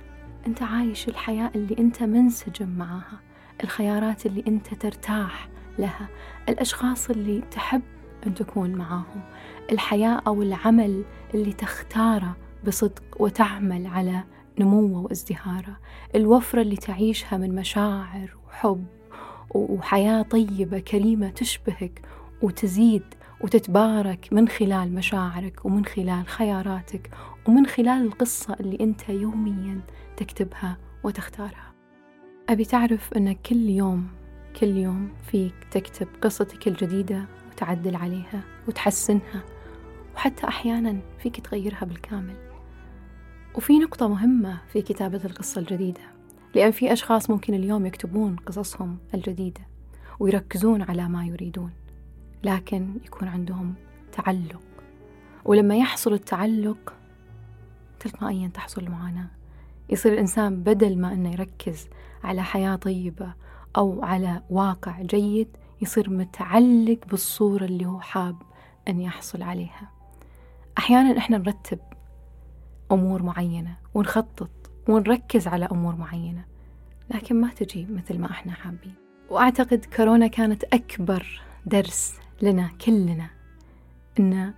أنت 0.48 0.62
عايش 0.62 1.08
الحياة 1.08 1.52
اللي 1.56 1.76
أنت 1.80 2.04
منسجم 2.04 2.70
معها 2.70 3.20
الخيارات 3.64 4.26
اللي 4.26 4.44
أنت 4.48 4.74
ترتاح 4.74 5.50
لها 5.80 6.08
الأشخاص 6.50 7.10
اللي 7.10 7.42
تحب 7.52 7.82
أن 8.28 8.34
تكون 8.34 8.72
معاهم 8.72 9.22
الحياة 9.72 10.22
أو 10.28 10.42
العمل 10.42 11.04
اللي 11.34 11.54
تختاره 11.54 12.36
بصدق 12.66 13.04
وتعمل 13.20 13.88
على 13.88 14.24
نموه 14.60 15.02
وازدهاره. 15.02 15.78
الوفرة 16.16 16.62
اللي 16.62 16.76
تعيشها 16.76 17.38
من 17.38 17.56
مشاعر 17.56 18.38
وحب 18.48 18.86
وحياة 19.56 20.22
طيبة 20.22 20.80
كريمة 20.80 21.30
تشبهك 21.30 22.02
وتزيد 22.42 23.04
وتتبارك 23.42 24.28
من 24.32 24.48
خلال 24.48 24.96
مشاعرك 24.96 25.66
ومن 25.66 25.86
خلال 25.86 26.28
خياراتك 26.28 27.10
ومن 27.48 27.66
خلال 27.66 28.06
القصة 28.06 28.54
اللي 28.60 28.78
أنت 28.82 29.10
يوميا 29.10 29.82
تكتبها 30.18 30.78
وتختارها. 31.04 31.74
أبي 32.50 32.66
تعرف 32.66 33.14
أن 33.14 33.34
كل 33.34 33.70
يوم 33.70 34.08
كل 34.60 34.78
يوم 34.78 35.10
فيك 35.32 35.56
تكتب 35.72 36.08
قصتك 36.22 36.68
الجديدة 36.68 37.26
وتعدل 37.52 37.96
عليها 37.96 38.42
وتحسنها 38.68 39.44
وحتى 40.16 40.48
أحيانا 40.48 41.00
فيك 41.20 41.40
تغيرها 41.40 41.86
بالكامل. 41.86 42.45
وفي 43.58 43.80
نقطة 43.80 44.08
مهمة 44.08 44.62
في 44.68 44.82
كتابة 44.82 45.22
القصة 45.26 45.62
الجديدة 45.62 46.02
لأن 46.56 46.72
في 46.72 46.94
أشخاص 46.94 47.30
ممكن 47.30 47.54
اليوم 47.54 47.86
يكتبون 47.86 48.36
قصصهم 48.36 48.98
الجديدة 49.14 49.62
ويركزون 50.20 50.82
على 50.82 51.10
ما 51.10 51.26
يريدون 51.26 51.72
لكن 52.44 53.00
يكون 53.06 53.28
عندهم 53.28 53.74
تعلق. 54.12 54.62
ولما 55.46 55.76
يحصل 55.78 56.14
التعلق 56.14 56.94
تلقائيا 58.00 58.48
تحصل 58.48 58.84
المعاناة. 58.84 59.28
يصير 59.90 60.14
الإنسان 60.14 60.64
بدل 60.64 60.98
ما 60.98 61.14
أنه 61.14 61.32
يركز 61.32 61.88
على 62.24 62.44
حياة 62.44 62.76
طيبة 62.76 63.34
أو 63.78 64.04
على 64.04 64.42
واقع 64.50 65.02
جيد 65.02 65.58
يصير 65.82 66.10
متعلق 66.10 67.00
بالصورة 67.10 67.66
اللي 67.66 67.86
هو 67.86 68.00
حاب 68.00 68.36
أن 68.88 69.02
يحصل 69.02 69.42
عليها. 69.42 69.92
أحيانا 70.78 71.18
إحنا 71.18 71.38
نرتب 71.38 71.80
أمور 72.92 73.24
معينة 73.24 73.76
ونخطط 73.94 74.52
ونركز 74.90 75.48
على 75.48 75.66
أمور 75.66 75.96
معينة 75.96 76.46
لكن 77.14 77.42
ما 77.42 77.50
تجي 77.50 77.88
مثل 77.90 78.20
ما 78.20 78.32
إحنا 78.32 78.52
حابين. 78.52 78.94
وأعتقد 79.30 79.86
كورونا 79.96 80.28
كانت 80.28 80.64
أكبر 80.64 81.42
درس 81.66 82.20
لنا 82.42 82.70
كلنا 82.86 83.30
إن 84.20 84.54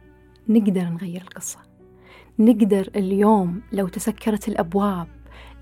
نقدر 0.49 0.83
نغير 0.83 1.21
القصة. 1.21 1.59
نقدر 2.39 2.89
اليوم 2.95 3.61
لو 3.71 3.87
تسكرت 3.87 4.47
الأبواب 4.47 5.07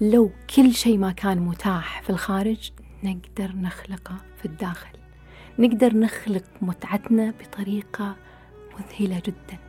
لو 0.02 0.32
كل 0.56 0.74
شيء 0.74 0.98
ما 0.98 1.12
كان 1.12 1.40
متاح 1.40 2.02
في 2.02 2.10
الخارج 2.10 2.72
نقدر 3.04 3.56
نخلقه 3.56 4.16
في 4.38 4.46
الداخل. 4.46 4.98
نقدر 5.60 5.98
نخلق 5.98 6.44
متعتنا 6.62 7.34
بطريقة 7.40 8.16
مذهلة 8.80 9.22
جدا. 9.26 9.60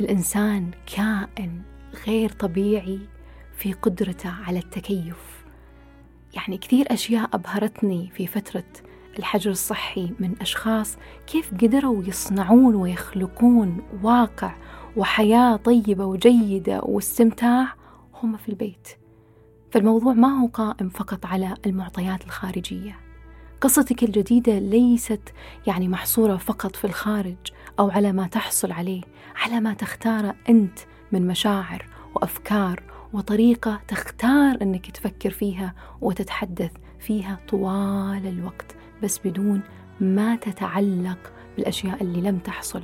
الإنسان 0.00 0.70
كائن 0.96 1.62
غير 2.06 2.30
طبيعي 2.30 2.98
في 3.56 3.72
قدرته 3.72 4.30
على 4.30 4.58
التكيف. 4.58 5.44
يعني 6.34 6.58
كثير 6.58 6.86
أشياء 6.92 7.30
أبهرتني 7.32 8.10
في 8.14 8.26
فترة 8.26 8.64
الحجر 9.18 9.50
الصحي 9.50 10.12
من 10.20 10.34
أشخاص 10.40 10.96
كيف 11.26 11.54
قدروا 11.54 12.02
يصنعون 12.04 12.74
ويخلقون 12.74 13.82
واقع 14.02 14.54
وحياة 14.96 15.56
طيبة 15.56 16.04
وجيدة 16.04 16.80
واستمتاع 16.82 17.74
هم 18.22 18.36
في 18.36 18.48
البيت. 18.48 18.88
فالموضوع 19.70 20.12
ما 20.12 20.40
هو 20.40 20.46
قائم 20.46 20.88
فقط 20.88 21.26
على 21.26 21.54
المعطيات 21.66 22.24
الخارجية. 22.24 22.96
قصتك 23.60 24.02
الجديدة 24.02 24.58
ليست 24.58 25.32
يعني 25.66 25.88
محصورة 25.88 26.36
فقط 26.36 26.76
في 26.76 26.84
الخارج 26.84 27.36
أو 27.78 27.90
على 27.90 28.12
ما 28.12 28.26
تحصل 28.26 28.72
عليه 28.72 29.02
على 29.36 29.60
ما 29.60 29.74
تختاره 29.74 30.34
أنت 30.48 30.78
من 31.12 31.26
مشاعر 31.26 31.86
وأفكار 32.14 32.82
وطريقة 33.12 33.80
تختار 33.88 34.58
أنك 34.62 34.90
تفكر 34.90 35.30
فيها 35.30 35.74
وتتحدث 36.00 36.70
فيها 37.00 37.38
طوال 37.48 38.26
الوقت 38.26 38.76
بس 39.02 39.20
بدون 39.24 39.60
ما 40.00 40.36
تتعلق 40.36 41.32
بالأشياء 41.56 42.02
اللي 42.02 42.20
لم 42.20 42.38
تحصل. 42.38 42.82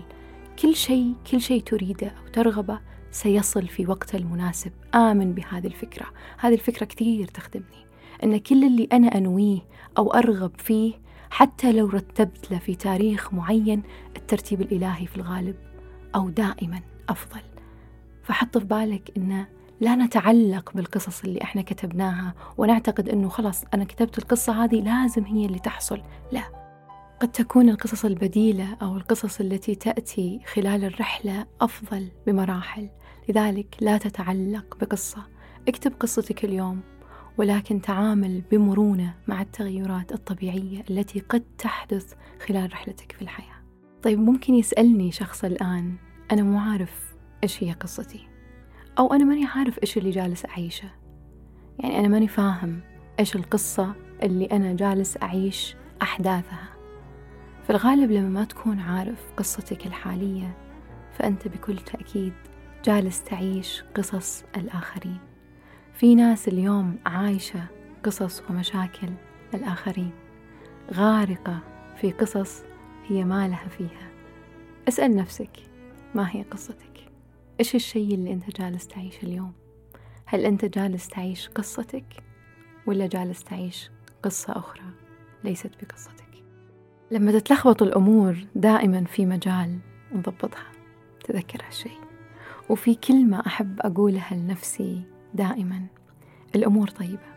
كل 0.62 0.74
شيء 0.76 1.14
كل 1.30 1.40
شيء 1.40 1.62
تريده 1.62 2.08
أو 2.08 2.28
ترغبه 2.32 2.80
سيصل 3.10 3.68
في 3.68 3.86
وقته 3.86 4.16
المناسب. 4.16 4.72
آمن 4.94 5.32
بهذه 5.32 5.66
الفكرة. 5.66 6.06
هذه 6.38 6.54
الفكرة 6.54 6.86
كثير 6.86 7.26
تخدمني. 7.26 7.86
أن 8.24 8.36
كل 8.36 8.64
اللي 8.64 8.88
أنا 8.92 9.08
أنويه 9.08 9.60
أو 9.98 10.14
أرغب 10.14 10.52
فيه 10.58 10.94
حتى 11.30 11.72
لو 11.72 11.86
رتبت 11.86 12.50
له 12.50 12.58
في 12.58 12.74
تاريخ 12.74 13.34
معين 13.34 13.82
الترتيب 14.16 14.60
الإلهي 14.60 15.06
في 15.06 15.16
الغالب 15.16 15.56
أو 16.14 16.28
دائما 16.28 16.80
أفضل. 17.08 17.49
فحط 18.30 18.58
في 18.58 18.64
بالك 18.64 19.12
أنه 19.16 19.46
لا 19.80 19.94
نتعلق 19.94 20.72
بالقصص 20.74 21.24
اللي 21.24 21.42
إحنا 21.42 21.62
كتبناها 21.62 22.34
ونعتقد 22.58 23.08
إنه 23.08 23.28
خلاص 23.28 23.64
أنا 23.74 23.84
كتبت 23.84 24.18
القصة 24.18 24.64
هذه 24.64 24.80
لازم 24.80 25.24
هي 25.24 25.46
اللي 25.46 25.58
تحصل. 25.58 26.02
لا 26.32 26.42
قد 27.20 27.32
تكون 27.32 27.68
القصص 27.68 28.04
البديلة 28.04 28.76
أو 28.82 28.96
القصص 28.96 29.40
التي 29.40 29.74
تأتي 29.74 30.40
خلال 30.54 30.84
الرحلة 30.84 31.46
أفضل 31.60 32.08
بمراحل. 32.26 32.88
لذلك 33.28 33.76
لا 33.80 33.98
تتعلق 33.98 34.76
بقصة. 34.80 35.22
اكتب 35.68 35.92
قصتك 36.00 36.44
اليوم 36.44 36.80
ولكن 37.38 37.80
تعامل 37.80 38.42
بمرونة 38.50 39.14
مع 39.28 39.42
التغيرات 39.42 40.12
الطبيعية 40.12 40.84
التي 40.90 41.20
قد 41.20 41.44
تحدث 41.58 42.14
خلال 42.46 42.72
رحلتك 42.72 43.12
في 43.12 43.22
الحياة. 43.22 43.60
طيب 44.02 44.18
ممكن 44.18 44.54
يسألني 44.54 45.12
شخص 45.12 45.44
الآن؟ 45.44 45.94
أنا 46.32 46.42
مو 46.42 46.58
عارف 46.58 47.09
إيش 47.42 47.64
هي 47.64 47.72
قصتي؟ 47.72 48.28
أو 48.98 49.14
أنا 49.14 49.24
ماني 49.24 49.46
عارف 49.46 49.78
إيش 49.82 49.98
اللي 49.98 50.10
جالس 50.10 50.46
أعيشه. 50.46 50.90
يعني 51.78 51.98
أنا 51.98 52.08
ماني 52.08 52.28
فاهم 52.28 52.80
إيش 53.20 53.36
القصة 53.36 53.94
اللي 54.22 54.44
أنا 54.44 54.72
جالس 54.72 55.18
أعيش 55.22 55.76
أحداثها. 56.02 56.68
في 57.64 57.70
الغالب 57.70 58.10
لما 58.10 58.28
ما 58.28 58.44
تكون 58.44 58.80
عارف 58.80 59.32
قصتك 59.36 59.86
الحالية 59.86 60.56
فأنت 61.12 61.48
بكل 61.48 61.78
تأكيد 61.78 62.32
جالس 62.84 63.24
تعيش 63.24 63.84
قصص 63.94 64.44
الآخرين. 64.56 65.18
في 65.92 66.14
ناس 66.14 66.48
اليوم 66.48 66.96
عايشة 67.06 67.64
قصص 68.04 68.42
ومشاكل 68.50 69.08
الآخرين. 69.54 70.10
غارقة 70.94 71.58
في 71.96 72.12
قصص 72.12 72.62
هي 73.08 73.24
ما 73.24 73.48
لها 73.48 73.68
فيها. 73.68 74.10
اسأل 74.88 75.16
نفسك 75.16 75.56
ما 76.14 76.28
هي 76.30 76.42
قصتك؟ 76.42 76.89
إيش 77.60 77.74
الشيء 77.74 78.14
اللي 78.14 78.32
أنت 78.32 78.60
جالس 78.60 78.86
تعيشه 78.86 79.22
اليوم؟ 79.22 79.52
هل 80.26 80.44
أنت 80.44 80.64
جالس 80.64 81.08
تعيش 81.08 81.48
قصتك 81.48 82.04
ولا 82.86 83.06
جالس 83.06 83.44
تعيش 83.44 83.90
قصة 84.22 84.58
أخرى 84.58 84.82
ليست 85.44 85.70
بقصتك؟ 85.82 86.44
لما 87.10 87.32
تتلخبط 87.32 87.82
الأمور 87.82 88.36
دائما 88.54 89.04
في 89.04 89.26
مجال 89.26 89.78
نضبطها 90.12 90.72
تذكر 91.24 91.66
هالشيء 91.66 92.00
وفي 92.68 92.94
كلمة 92.94 93.42
أحب 93.46 93.80
أقولها 93.80 94.34
لنفسي 94.34 95.02
دائما 95.34 95.86
الأمور 96.54 96.88
طيبة 96.88 97.30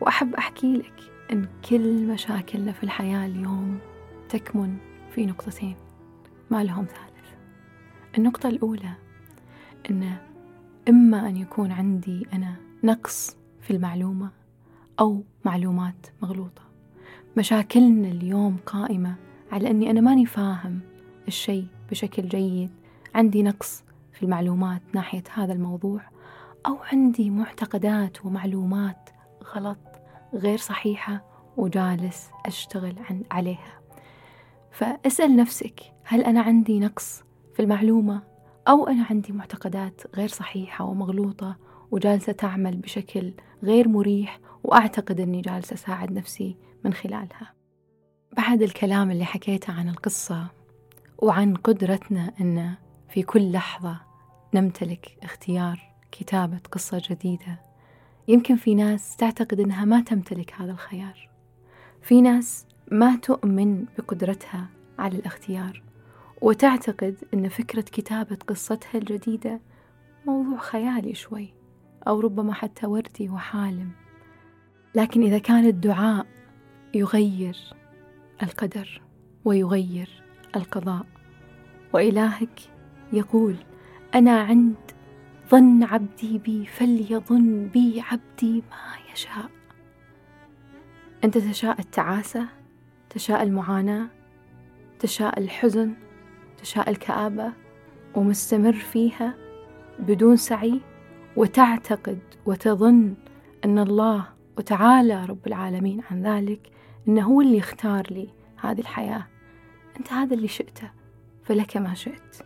وأحب 0.00 0.34
أحكي 0.34 0.76
لك 0.76 1.12
أن 1.32 1.48
كل 1.70 2.06
مشاكلنا 2.06 2.72
في 2.72 2.84
الحياة 2.84 3.26
اليوم 3.26 3.78
تكمن 4.28 4.76
في 5.14 5.26
نقطتين 5.26 5.76
ما 6.50 6.64
لهم 6.64 6.84
ثالث 6.84 7.34
النقطة 8.18 8.48
الأولى 8.48 9.07
أن 9.90 10.16
إما 10.88 11.28
أن 11.28 11.36
يكون 11.36 11.72
عندي 11.72 12.26
أنا 12.32 12.54
نقص 12.84 13.36
في 13.60 13.70
المعلومة 13.70 14.30
أو 15.00 15.22
معلومات 15.44 16.06
مغلوطة. 16.22 16.62
مشاكلنا 17.36 18.08
اليوم 18.08 18.56
قائمة 18.66 19.14
على 19.52 19.70
أني 19.70 19.90
أنا 19.90 20.00
ماني 20.00 20.26
فاهم 20.26 20.80
الشيء 21.28 21.66
بشكل 21.90 22.28
جيد. 22.28 22.70
عندي 23.14 23.42
نقص 23.42 23.84
في 24.12 24.22
المعلومات 24.22 24.82
ناحية 24.94 25.24
هذا 25.34 25.52
الموضوع 25.52 26.00
أو 26.66 26.78
عندي 26.92 27.30
معتقدات 27.30 28.26
ومعلومات 28.26 29.10
غلط 29.54 29.78
غير 30.34 30.58
صحيحة 30.58 31.24
وجالس 31.56 32.30
أشتغل 32.46 32.94
عن 33.10 33.22
عليها. 33.30 33.80
فأسأل 34.72 35.36
نفسك 35.36 35.80
هل 36.04 36.20
أنا 36.20 36.40
عندي 36.40 36.80
نقص 36.80 37.22
في 37.54 37.62
المعلومة 37.62 38.27
أو 38.68 38.86
أنا 38.86 39.06
عندي 39.10 39.32
معتقدات 39.32 40.02
غير 40.16 40.28
صحيحة 40.28 40.84
ومغلوطة 40.84 41.56
وجالسة 41.90 42.32
تعمل 42.32 42.76
بشكل 42.76 43.32
غير 43.62 43.88
مريح 43.88 44.40
وأعتقد 44.64 45.20
أني 45.20 45.40
جالسة 45.40 45.74
أساعد 45.74 46.12
نفسي 46.12 46.56
من 46.84 46.92
خلالها. 46.92 47.54
بعد 48.36 48.62
الكلام 48.62 49.10
اللي 49.10 49.24
حكيته 49.24 49.72
عن 49.72 49.88
القصة 49.88 50.46
وعن 51.18 51.54
قدرتنا 51.54 52.32
أن 52.40 52.74
في 53.08 53.22
كل 53.22 53.52
لحظة 53.52 54.00
نمتلك 54.54 55.18
اختيار 55.22 55.94
كتابة 56.12 56.60
قصة 56.72 57.02
جديدة 57.10 57.60
يمكن 58.28 58.56
في 58.56 58.74
ناس 58.74 59.16
تعتقد 59.16 59.60
أنها 59.60 59.84
ما 59.84 60.00
تمتلك 60.00 60.54
هذا 60.54 60.72
الخيار. 60.72 61.28
في 62.02 62.20
ناس 62.20 62.66
ما 62.90 63.16
تؤمن 63.16 63.84
بقدرتها 63.98 64.68
على 64.98 65.18
الاختيار. 65.18 65.87
وتعتقد 66.42 67.16
أن 67.34 67.48
فكرة 67.48 67.80
كتابة 67.80 68.36
قصتها 68.46 68.98
الجديدة 68.98 69.60
موضوع 70.26 70.58
خيالي 70.58 71.14
شوي 71.14 71.54
أو 72.08 72.20
ربما 72.20 72.52
حتى 72.54 72.86
وردي 72.86 73.28
وحالم. 73.28 73.90
لكن 74.94 75.22
إذا 75.22 75.38
كان 75.38 75.66
الدعاء 75.66 76.26
يغير 76.94 77.56
القدر 78.42 79.02
ويغير 79.44 80.22
القضاء 80.56 81.06
وإلهك 81.92 82.60
يقول 83.12 83.56
أنا 84.14 84.40
عند 84.40 84.76
ظن 85.50 85.84
عبدي 85.84 86.38
بي 86.38 86.66
فليظن 86.66 87.68
بي 87.68 88.00
عبدي 88.00 88.62
ما 88.70 89.12
يشاء. 89.12 89.50
أنت 91.24 91.38
تشاء 91.38 91.80
التعاسة 91.80 92.48
تشاء 93.10 93.42
المعاناة 93.42 94.08
تشاء 94.98 95.38
الحزن 95.38 95.94
تشاء 96.58 96.90
الكآبة 96.90 97.52
ومستمر 98.14 98.72
فيها 98.72 99.34
بدون 99.98 100.36
سعي 100.36 100.80
وتعتقد 101.36 102.18
وتظن 102.46 103.14
أن 103.64 103.78
الله 103.78 104.24
وتعالى 104.58 105.24
رب 105.24 105.46
العالمين 105.46 106.02
عن 106.10 106.22
ذلك 106.22 106.70
أنه 107.08 107.22
هو 107.22 107.40
اللي 107.40 107.58
اختار 107.58 108.06
لي 108.10 108.28
هذه 108.60 108.80
الحياة. 108.80 109.26
أنت 109.98 110.12
هذا 110.12 110.34
اللي 110.34 110.48
شئته 110.48 110.90
فلك 111.42 111.76
ما 111.76 111.94
شئت. 111.94 112.36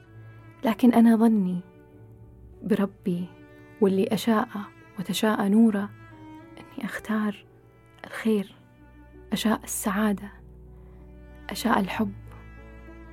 لكن 0.64 0.92
أنا 0.92 1.16
ظني 1.16 1.60
بربي 2.62 3.26
واللي 3.80 4.06
أشاء 4.12 4.48
وتشاء 4.98 5.48
نوره 5.48 5.90
أني 6.58 6.84
أختار 6.84 7.44
الخير 8.06 8.54
أشاء 9.32 9.60
السعادة 9.64 10.32
أشاء 11.50 11.80
الحب. 11.80 12.21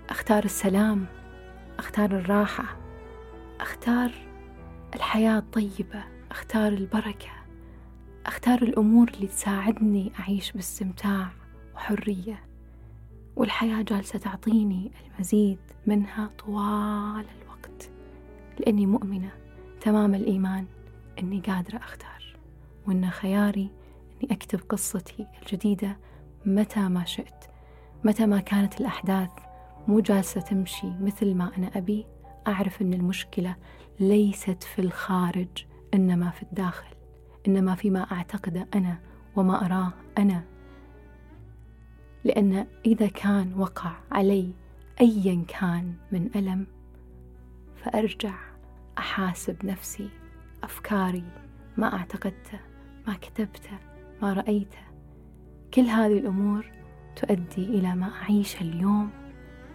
أختار 0.09 0.43
السلام 0.45 1.05
أختار 1.79 2.11
الراحة 2.11 2.77
أختار 3.59 4.11
الحياة 4.95 5.37
الطيبة 5.37 6.03
أختار 6.31 6.67
البركة 6.67 7.29
أختار 8.25 8.61
الأمور 8.61 9.09
اللي 9.09 9.27
تساعدني 9.27 10.11
أعيش 10.19 10.51
باستمتاع 10.51 11.27
وحرية. 11.75 12.43
والحياة 13.35 13.81
جالسة 13.81 14.19
تعطيني 14.19 14.91
المزيد 15.05 15.59
منها 15.87 16.27
طوال 16.27 17.25
الوقت 17.41 17.91
لأني 18.59 18.85
مؤمنة 18.85 19.31
تمام 19.81 20.15
الإيمان 20.15 20.65
أني 21.19 21.39
قادرة 21.39 21.77
أختار 21.77 22.35
وأن 22.87 23.09
خياري 23.09 23.71
أني 24.11 24.31
أكتب 24.31 24.59
قصتي 24.69 25.27
الجديدة 25.41 25.97
متى 26.45 26.79
ما 26.79 27.05
شئت 27.05 27.45
متى 28.03 28.25
ما 28.25 28.39
كانت 28.39 28.81
الأحداث 28.81 29.29
مو 29.89 29.99
جالسة 29.99 30.41
تمشي 30.41 30.87
مثل 31.01 31.35
ما 31.35 31.51
أنا 31.57 31.67
أبي. 31.67 32.05
أعرف 32.47 32.81
أن 32.81 32.93
المشكلة 32.93 33.55
ليست 33.99 34.63
في 34.63 34.79
الخارج 34.79 35.65
إنما 35.93 36.29
في 36.29 36.43
الداخل 36.43 36.95
إنما 37.47 37.75
فيما 37.75 38.11
أعتقده 38.11 38.67
أنا 38.75 38.99
وما 39.35 39.65
أراه 39.65 39.93
أنا. 40.17 40.43
لأن 42.23 42.67
إذا 42.85 43.07
كان 43.07 43.53
وقع 43.57 43.91
علي 44.11 44.53
أيا 45.01 45.43
كان 45.47 45.93
من 46.11 46.29
ألم 46.35 46.67
فأرجع 47.75 48.35
أحاسب 48.97 49.65
نفسي 49.65 50.09
أفكاري 50.63 51.23
ما 51.77 51.93
أعتقدته 51.93 52.59
ما 53.07 53.13
كتبته 53.13 53.77
ما 54.21 54.33
رأيته. 54.33 54.83
كل 55.73 55.81
هذه 55.81 56.17
الأمور 56.17 56.71
تؤدي 57.15 57.63
إلى 57.63 57.95
ما 57.95 58.11
أعيشه 58.21 58.61
اليوم 58.61 59.09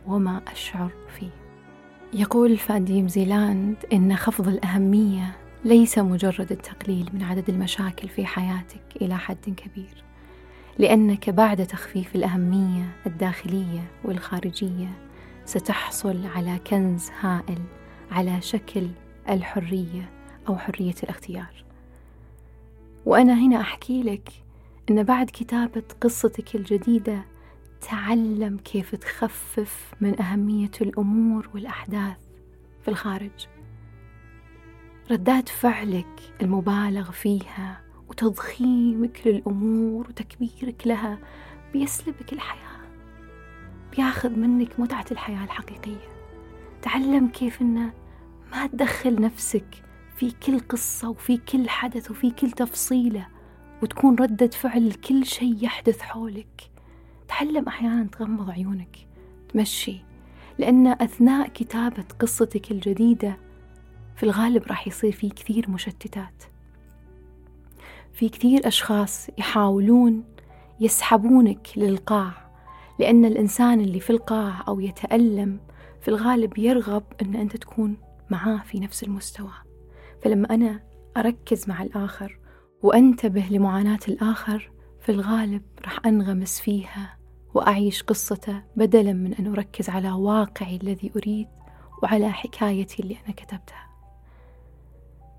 وما 0.07 0.40
أشعر 0.53 0.90
فيه. 1.19 1.31
يقول 2.12 2.57
فاديم 2.57 3.09
زيلاند 3.09 3.77
إن 3.93 4.17
خفض 4.17 4.49
الأهمية 4.49 5.37
ليس 5.64 5.99
مجرد 5.99 6.53
التقليل 6.53 7.11
من 7.12 7.23
عدد 7.23 7.49
المشاكل 7.51 8.09
في 8.09 8.27
حياتك 8.27 8.83
إلى 9.03 9.19
حد 9.19 9.55
كبير 9.57 10.05
لأنك 10.79 11.31
بعد 11.31 11.67
تخفيف 11.67 12.17
الأهمية 12.17 12.97
الداخلية 13.07 13.85
والخارجية 14.05 14.88
ستحصل 15.45 16.27
على 16.27 16.59
كنز 16.67 17.11
هائل 17.21 17.59
على 18.11 18.40
شكل 18.40 18.88
الحرية 19.29 20.11
أو 20.49 20.57
حرية 20.57 20.95
الاختيار. 21.03 21.64
وأنا 23.07 23.35
هنا 23.35 23.61
أحكي 23.61 24.03
لك 24.03 24.33
أن 24.90 25.03
بعد 25.03 25.27
كتابة 25.31 25.83
قصتك 26.01 26.55
الجديدة 26.55 27.25
تعلم 27.90 28.57
كيف 28.57 28.94
تخفف 28.94 29.94
من 30.01 30.20
أهمية 30.23 30.70
الأمور 30.81 31.49
والأحداث 31.55 32.16
في 32.83 32.88
الخارج. 32.88 33.49
ردات 35.11 35.49
فعلك 35.49 36.20
المبالغ 36.42 37.11
فيها 37.11 37.81
وتضخيمك 38.09 39.27
للأمور 39.27 40.09
وتكبيرك 40.09 40.87
لها 40.87 41.18
بيسلبك 41.73 42.33
الحياة 42.33 42.81
بياخذ 43.97 44.31
منك 44.31 44.81
متعة 44.81 45.07
الحياة 45.11 45.44
الحقيقية. 45.44 46.09
تعلم 46.83 47.29
كيف 47.29 47.62
أنه 47.62 47.92
ما 48.53 48.66
تدخل 48.66 49.20
نفسك 49.20 49.85
في 50.16 50.31
كل 50.31 50.61
قصة 50.61 51.09
وفي 51.09 51.37
كل 51.37 51.68
حدث 51.68 52.11
وفي 52.11 52.31
كل 52.31 52.51
تفصيلة 52.51 53.27
وتكون 53.83 54.14
ردة 54.14 54.47
فعل 54.47 54.88
لكل 54.88 55.27
شيء 55.27 55.64
يحدث 55.64 56.01
حولك. 56.01 56.73
تعلم 57.28 57.68
أحيانا 57.68 58.04
تغمض 58.04 58.50
عيونك 58.50 59.06
تمشي 59.48 59.96
لأن 60.58 60.87
أثناء 60.87 61.48
كتابة 61.48 62.04
قصتك 62.20 62.70
الجديدة 62.70 63.37
في 64.16 64.22
الغالب 64.22 64.62
راح 64.62 64.87
يصير 64.87 65.12
في 65.12 65.28
كثير 65.28 65.70
مشتتات. 65.70 66.44
في 68.12 68.28
كثير 68.28 68.68
أشخاص 68.68 69.28
يحاولون 69.38 70.24
يسحبونك 70.80 71.68
للقاع 71.76 72.32
لأن 72.98 73.24
الإنسان 73.24 73.80
اللي 73.80 74.00
في 74.00 74.10
القاع 74.10 74.64
أو 74.68 74.80
يتألم 74.80 75.60
في 76.00 76.08
الغالب 76.08 76.58
يرغب 76.58 77.04
أن 77.22 77.34
أنت 77.34 77.56
تكون 77.56 77.96
معاه 78.30 78.58
في 78.58 78.80
نفس 78.80 79.02
المستوى. 79.02 79.52
فلما 80.22 80.54
أنا 80.54 80.80
أركز 81.16 81.68
مع 81.68 81.82
الآخر 81.82 82.38
وأنتبه 82.82 83.44
لمعاناة 83.50 84.00
الآخر 84.08 84.70
في 85.05 85.12
الغالب 85.12 85.62
راح 85.85 86.07
أنغمس 86.07 86.61
فيها 86.61 87.17
وأعيش 87.55 88.03
قصته 88.03 88.62
بدلا 88.77 89.12
من 89.12 89.35
أن 89.35 89.47
أركز 89.47 89.90
على 89.90 90.12
واقعي 90.12 90.77
الذي 90.77 91.12
أريد 91.17 91.49
وعلى 92.03 92.33
حكايتي 92.33 93.03
اللي 93.03 93.17
أنا 93.25 93.35
كتبتها. 93.35 93.88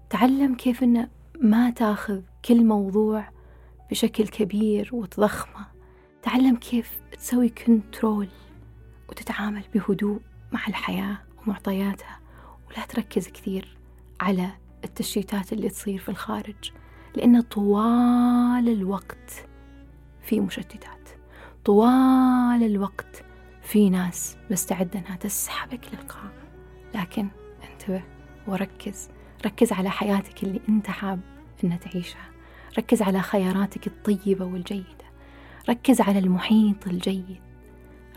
تعلم 0.10 0.56
كيف 0.56 0.84
أن 0.84 1.10
ما 1.42 1.70
تأخذ 1.70 2.22
كل 2.46 2.66
موضوع 2.66 3.30
بشكل 3.92 4.28
كبير 4.28 4.90
وتضخمة. 4.94 5.66
تعلم 6.22 6.56
كيف 6.56 7.02
تسوي 7.12 7.50
كنترول 7.50 8.28
وتتعامل 9.10 9.64
بهدوء 9.74 10.20
مع 10.52 10.68
الحياة 10.68 11.18
ومعطياتها. 11.42 12.20
ولا 12.70 12.86
تركز 12.86 13.28
كثير 13.28 13.78
على 14.22 14.50
التشتيتات 14.84 15.54
اللي 15.54 15.70
تصير 15.70 16.00
في 16.00 16.10
الخارج 16.10 16.72
لأن 17.16 17.42
طوال 17.42 18.70
الوقت 18.70 19.48
في 20.26 20.40
مشتتات. 20.40 21.10
طوال 21.66 22.64
الوقت 22.64 23.24
في 23.62 23.90
ناس 23.90 24.38
مستعدة 24.52 25.00
أنها 25.00 25.16
تسحبك 25.16 25.82
للقاع 25.94 26.32
لكن 26.96 27.28
انتبه 27.72 28.04
وركز. 28.48 29.10
ركز 29.46 29.74
على 29.74 29.90
حياتك 29.90 30.44
اللي 30.44 30.62
أنت 30.70 30.88
حاب 30.88 31.20
أن 31.64 31.80
تعيشها. 31.80 32.30
ركز 32.78 33.02
على 33.02 33.22
خياراتك 33.22 33.88
الطيبة 33.88 34.46
والجيدة. 34.46 35.06
ركز 35.70 36.02
على 36.02 36.20
المحيط 36.20 36.88
الجيد. 36.88 37.42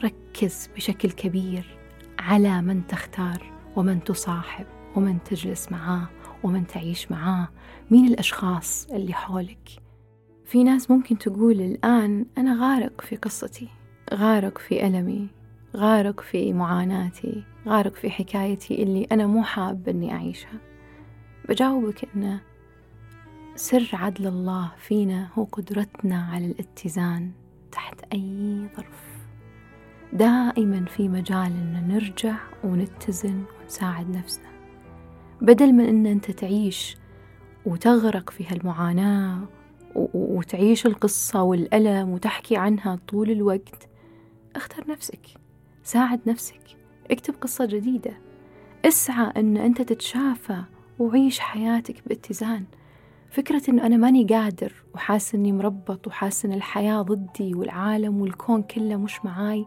ركز 0.04 0.70
بشكل 0.76 1.10
كبير 1.10 1.78
على 2.18 2.62
من 2.62 2.86
تختار 2.86 3.52
ومن 3.76 4.04
تصاحب 4.04 4.66
ومن 4.96 5.22
تجلس 5.24 5.72
معاه 5.72 6.08
ومن 6.42 6.66
تعيش 6.66 7.10
معاه. 7.10 7.48
مين 7.90 8.06
الأشخاص 8.06 8.86
اللي 8.86 9.12
حولك؟ 9.12 9.87
في 10.48 10.64
ناس 10.64 10.90
ممكن 10.90 11.18
تقول 11.18 11.60
الآن 11.60 12.26
أنا 12.38 12.56
غارق 12.60 13.00
في 13.00 13.16
قصتي 13.16 13.68
غارق 14.14 14.58
في 14.58 14.86
ألمي 14.86 15.28
غارق 15.76 16.20
في 16.20 16.52
معاناتي 16.52 17.44
غارق 17.66 17.94
في 17.94 18.10
حكايتي 18.10 18.82
اللي 18.82 19.06
أنا 19.12 19.26
مو 19.26 19.42
حاب 19.42 19.88
أني 19.88 20.12
أعيشها. 20.12 20.60
بجاوبك 21.48 22.08
أن 22.16 22.38
سر 23.56 23.90
عدل 23.92 24.26
الله 24.26 24.72
فينا 24.78 25.28
هو 25.34 25.44
قدرتنا 25.44 26.28
على 26.32 26.46
الاتزان 26.46 27.30
تحت 27.72 28.00
أي 28.12 28.68
ظرف. 28.76 29.26
دائما 30.12 30.84
في 30.84 31.08
مجال 31.08 31.52
أن 31.52 31.88
نرجع 31.88 32.36
ونتزن 32.64 33.42
ونساعد 33.62 34.10
نفسنا. 34.10 34.48
بدل 35.40 35.72
من 35.72 35.84
أن 35.84 36.06
أنت 36.06 36.30
تعيش 36.30 36.96
وتغرق 37.66 38.30
في 38.30 38.46
هالمعاناة 38.46 39.57
وتعيش 40.14 40.86
القصة 40.86 41.42
والألم 41.42 42.10
وتحكي 42.10 42.56
عنها 42.56 42.98
طول 43.08 43.30
الوقت. 43.30 43.88
اختر 44.56 44.90
نفسك 44.90 45.26
ساعد 45.82 46.20
نفسك 46.26 46.60
اكتب 47.10 47.34
قصة 47.40 47.64
جديدة. 47.64 48.12
اسعى 48.84 49.32
أن 49.36 49.56
أنت 49.56 49.82
تتشافى 49.82 50.62
وعيش 50.98 51.40
حياتك 51.40 52.08
باتزان. 52.08 52.64
فكرة 53.30 53.62
أنه 53.68 53.86
أنا 53.86 53.96
ماني 53.96 54.24
قادر 54.24 54.72
وحاسس 54.94 55.34
أني 55.34 55.52
مربط 55.52 56.06
وحاسس 56.06 56.44
أن 56.44 56.52
الحياة 56.52 57.02
ضدي 57.02 57.54
والعالم 57.54 58.20
والكون 58.20 58.62
كله 58.62 58.96
مش 58.96 59.24
معاي 59.24 59.66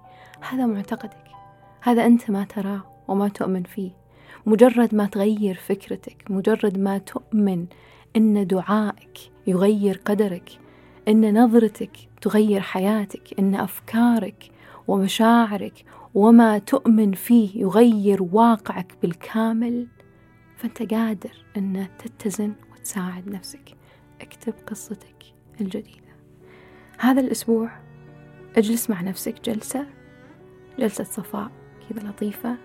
هذا 0.49 0.65
معتقدك. 0.65 1.27
هذا 1.81 2.05
أنت 2.05 2.31
ما 2.31 2.43
تراه 2.43 2.83
وما 3.07 3.27
تؤمن 3.27 3.63
فيه. 3.63 3.91
مجرد 4.45 4.95
ما 4.95 5.05
تغير 5.05 5.55
فكرتك 5.55 6.23
مجرد 6.29 6.77
ما 6.77 6.97
تؤمن 6.97 7.65
أن 8.15 8.47
دعائك 8.47 9.30
يغير 9.47 10.01
قدرك 10.05 10.59
أن 11.07 11.43
نظرتك 11.43 11.97
تغير 12.21 12.61
حياتك 12.61 13.39
أن 13.39 13.55
أفكارك 13.55 14.51
ومشاعرك 14.87 15.85
وما 16.13 16.57
تؤمن 16.57 17.11
فيه 17.11 17.61
يغير 17.61 18.23
واقعك 18.23 18.97
بالكامل. 19.01 19.87
فأنت 20.57 20.93
قادر 20.93 21.45
أن 21.57 21.87
تتزن 21.99 22.53
وتساعد 22.71 23.29
نفسك. 23.29 23.77
اكتب 24.21 24.53
قصتك 24.67 25.23
الجديدة. 25.61 26.11
هذا 26.99 27.21
الأسبوع 27.21 27.71
اجلس 28.57 28.89
مع 28.89 29.01
نفسك 29.01 29.41
جلسة 29.45 29.87
جلسة 30.79 31.03
صفاء 31.03 31.51
كذا 31.89 32.09
لطيفة 32.09 32.57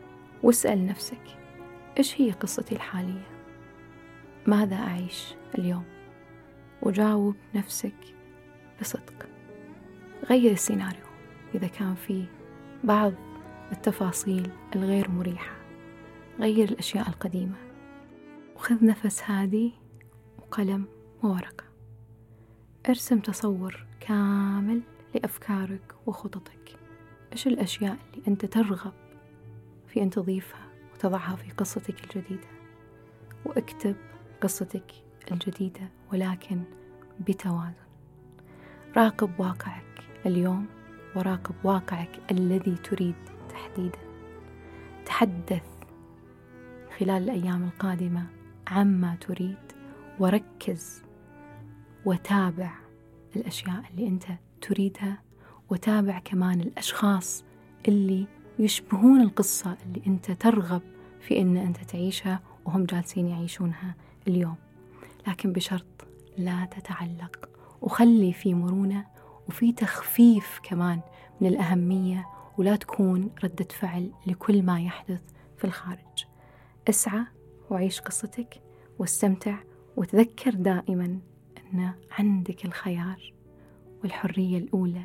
واسأل 0.42 0.86
نفسك 0.86 1.38
إيش 1.98 2.20
هي 2.20 2.30
قصتي 2.30 2.74
الحالية؟ 2.74 3.26
ماذا 4.46 4.76
أعيش 4.76 5.34
اليوم؟ 5.58 5.84
وجاوب 6.86 7.34
نفسك 7.54 8.14
بصدق. 8.80 9.28
غير 10.30 10.52
السيناريو 10.52 11.06
إذا 11.54 11.66
كان 11.66 11.94
فيه 11.94 12.24
بعض 12.84 13.12
التفاصيل 13.72 14.50
الغير 14.76 15.10
مريحة. 15.10 15.56
غير 16.40 16.68
الأشياء 16.68 17.08
القديمة. 17.08 17.56
وخذ 18.56 18.84
نفس 18.84 19.22
هادي 19.22 19.72
وقلم 20.38 20.84
وورقة. 21.22 21.64
ارسم 22.88 23.18
تصور 23.18 23.86
كامل 24.00 24.82
لأفكارك 25.14 25.94
وخططك. 26.06 26.76
إيش 27.32 27.46
الأشياء 27.46 27.96
اللي 28.14 28.26
أنت 28.28 28.44
ترغب 28.44 28.92
في 29.86 30.02
أن 30.02 30.10
تضيفها 30.10 30.66
وتضعها 30.94 31.36
في 31.36 31.50
قصتك 31.50 32.04
الجديدة؟ 32.04 32.48
واكتب 33.44 33.96
قصتك 34.40 35.05
الجديدة 35.32 35.88
ولكن 36.12 36.62
بتوازن. 37.28 37.86
راقب 38.96 39.30
واقعك 39.40 40.04
اليوم 40.26 40.66
وراقب 41.16 41.54
واقعك 41.64 42.20
الذي 42.30 42.74
تريد 42.74 43.14
تحديدا 43.48 43.98
تحدث 45.06 45.62
خلال 46.98 47.22
الأيام 47.22 47.64
القادمة 47.64 48.26
عما 48.66 49.16
تريد 49.20 49.56
وركز 50.18 51.02
وتابع 52.04 52.70
الأشياء 53.36 53.84
اللي 53.90 54.08
أنت 54.08 54.24
تريدها 54.60 55.22
وتابع 55.70 56.18
كمان 56.18 56.60
الأشخاص 56.60 57.44
اللي 57.88 58.26
يشبهون 58.58 59.20
القصة 59.20 59.76
اللي 59.86 60.02
أنت 60.06 60.30
ترغب 60.30 60.82
في 61.20 61.40
أن 61.40 61.56
أنت 61.56 61.76
تعيشها 61.76 62.40
وهم 62.64 62.84
جالسين 62.84 63.26
يعيشونها 63.28 63.94
اليوم. 64.28 64.56
لكن 65.26 65.52
بشرط 65.52 66.06
لا 66.38 66.64
تتعلق. 66.64 67.48
وخلي 67.82 68.32
في 68.32 68.54
مرونة 68.54 69.06
وفي 69.48 69.72
تخفيف 69.72 70.60
كمان 70.62 71.00
من 71.40 71.48
الأهمية 71.48 72.26
ولا 72.58 72.76
تكون 72.76 73.30
ردة 73.44 73.68
فعل 73.70 74.10
لكل 74.26 74.62
ما 74.62 74.80
يحدث 74.80 75.20
في 75.56 75.64
الخارج. 75.64 76.24
اسعى 76.88 77.24
وعيش 77.70 78.00
قصتك 78.00 78.62
واستمتع 78.98 79.56
وتذكر 79.96 80.54
دائما 80.54 81.18
أن 81.74 81.92
عندك 82.18 82.64
الخيار 82.64 83.32
والحرية 84.02 84.58
الأولى 84.58 85.04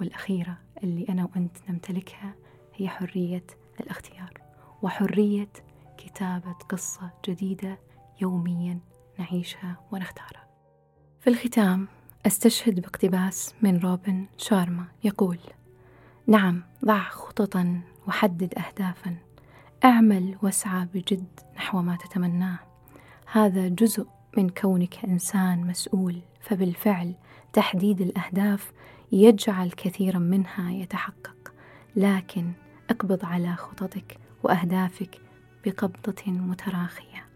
والأخيرة 0.00 0.58
اللي 0.82 1.06
أنا 1.08 1.24
وأنت 1.24 1.56
نمتلكها 1.68 2.34
هي 2.74 2.88
حرية 2.88 3.44
الاختيار 3.80 4.32
وحرية 4.82 5.52
كتابة 5.98 6.52
قصة 6.52 7.10
جديدة 7.28 7.78
يوميا 8.20 8.78
نعيشها 9.22 9.76
ونختارها. 9.92 10.46
في 11.20 11.30
الختام 11.30 11.88
أستشهد 12.26 12.80
باقتباس 12.80 13.54
من 13.62 13.78
روبن 13.78 14.26
شارما 14.36 14.84
يقول 15.04 15.38
نعم 16.26 16.62
ضع 16.84 17.02
خططا 17.02 17.80
وحدد 18.08 18.54
أهدافا. 18.58 19.16
أعمل 19.84 20.36
واسعى 20.42 20.88
بجد 20.94 21.40
نحو 21.56 21.82
ما 21.82 21.96
تتمناه. 21.96 22.58
هذا 23.32 23.68
جزء 23.68 24.06
من 24.36 24.48
كونك 24.48 25.04
إنسان 25.04 25.66
مسؤول 25.66 26.22
فبالفعل 26.40 27.14
تحديد 27.52 28.00
الأهداف 28.00 28.72
يجعل 29.12 29.70
كثيرا 29.70 30.18
منها 30.18 30.70
يتحقق. 30.70 31.52
لكن 31.96 32.52
اقبض 32.90 33.24
على 33.24 33.54
خططك 33.56 34.18
وأهدافك 34.42 35.20
بقبضة 35.64 36.22
متراخية. 36.26 37.31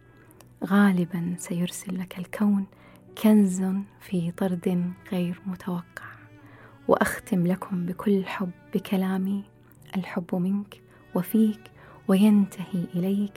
غالبا 0.65 1.35
سيرسل 1.39 1.99
لك 1.99 2.19
الكون 2.19 2.67
كنز 3.23 3.65
في 4.01 4.31
طرد 4.31 4.93
غير 5.13 5.41
متوقع. 5.47 6.07
وأختم 6.89 7.47
لكم 7.47 7.87
بكل 7.87 8.27
حب 8.27 8.51
بكلامي. 8.75 9.45
الحب 9.97 10.35
منك 10.35 10.83
وفيك 11.15 11.61
وينتهي 12.09 12.85
إليك. 12.95 13.33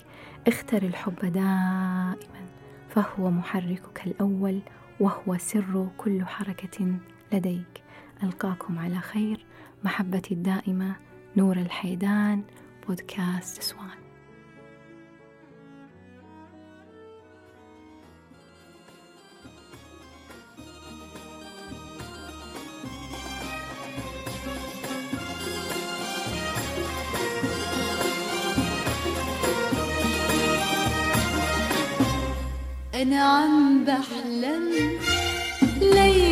اختر 0.47 0.83
الحب 0.83 1.19
دائما 1.19 2.45
فهو 2.89 3.29
محركك 3.31 4.07
الأول 4.07 4.59
وهو 4.99 5.37
سر 5.37 5.87
كل 5.97 6.25
حركة 6.25 6.95
لديك. 7.33 7.83
ألقاكم 8.23 8.79
على 8.79 8.99
خير 8.99 9.45
محبتي 9.83 10.33
الدائمة 10.33 10.95
نور 11.37 11.57
الحيدان 11.57 12.43
بودكاست 12.87 13.61
سوان. 13.61 14.08
أنا 33.01 33.23
عم 33.23 33.83
بحلم 33.85 34.69
ليل 35.81 36.28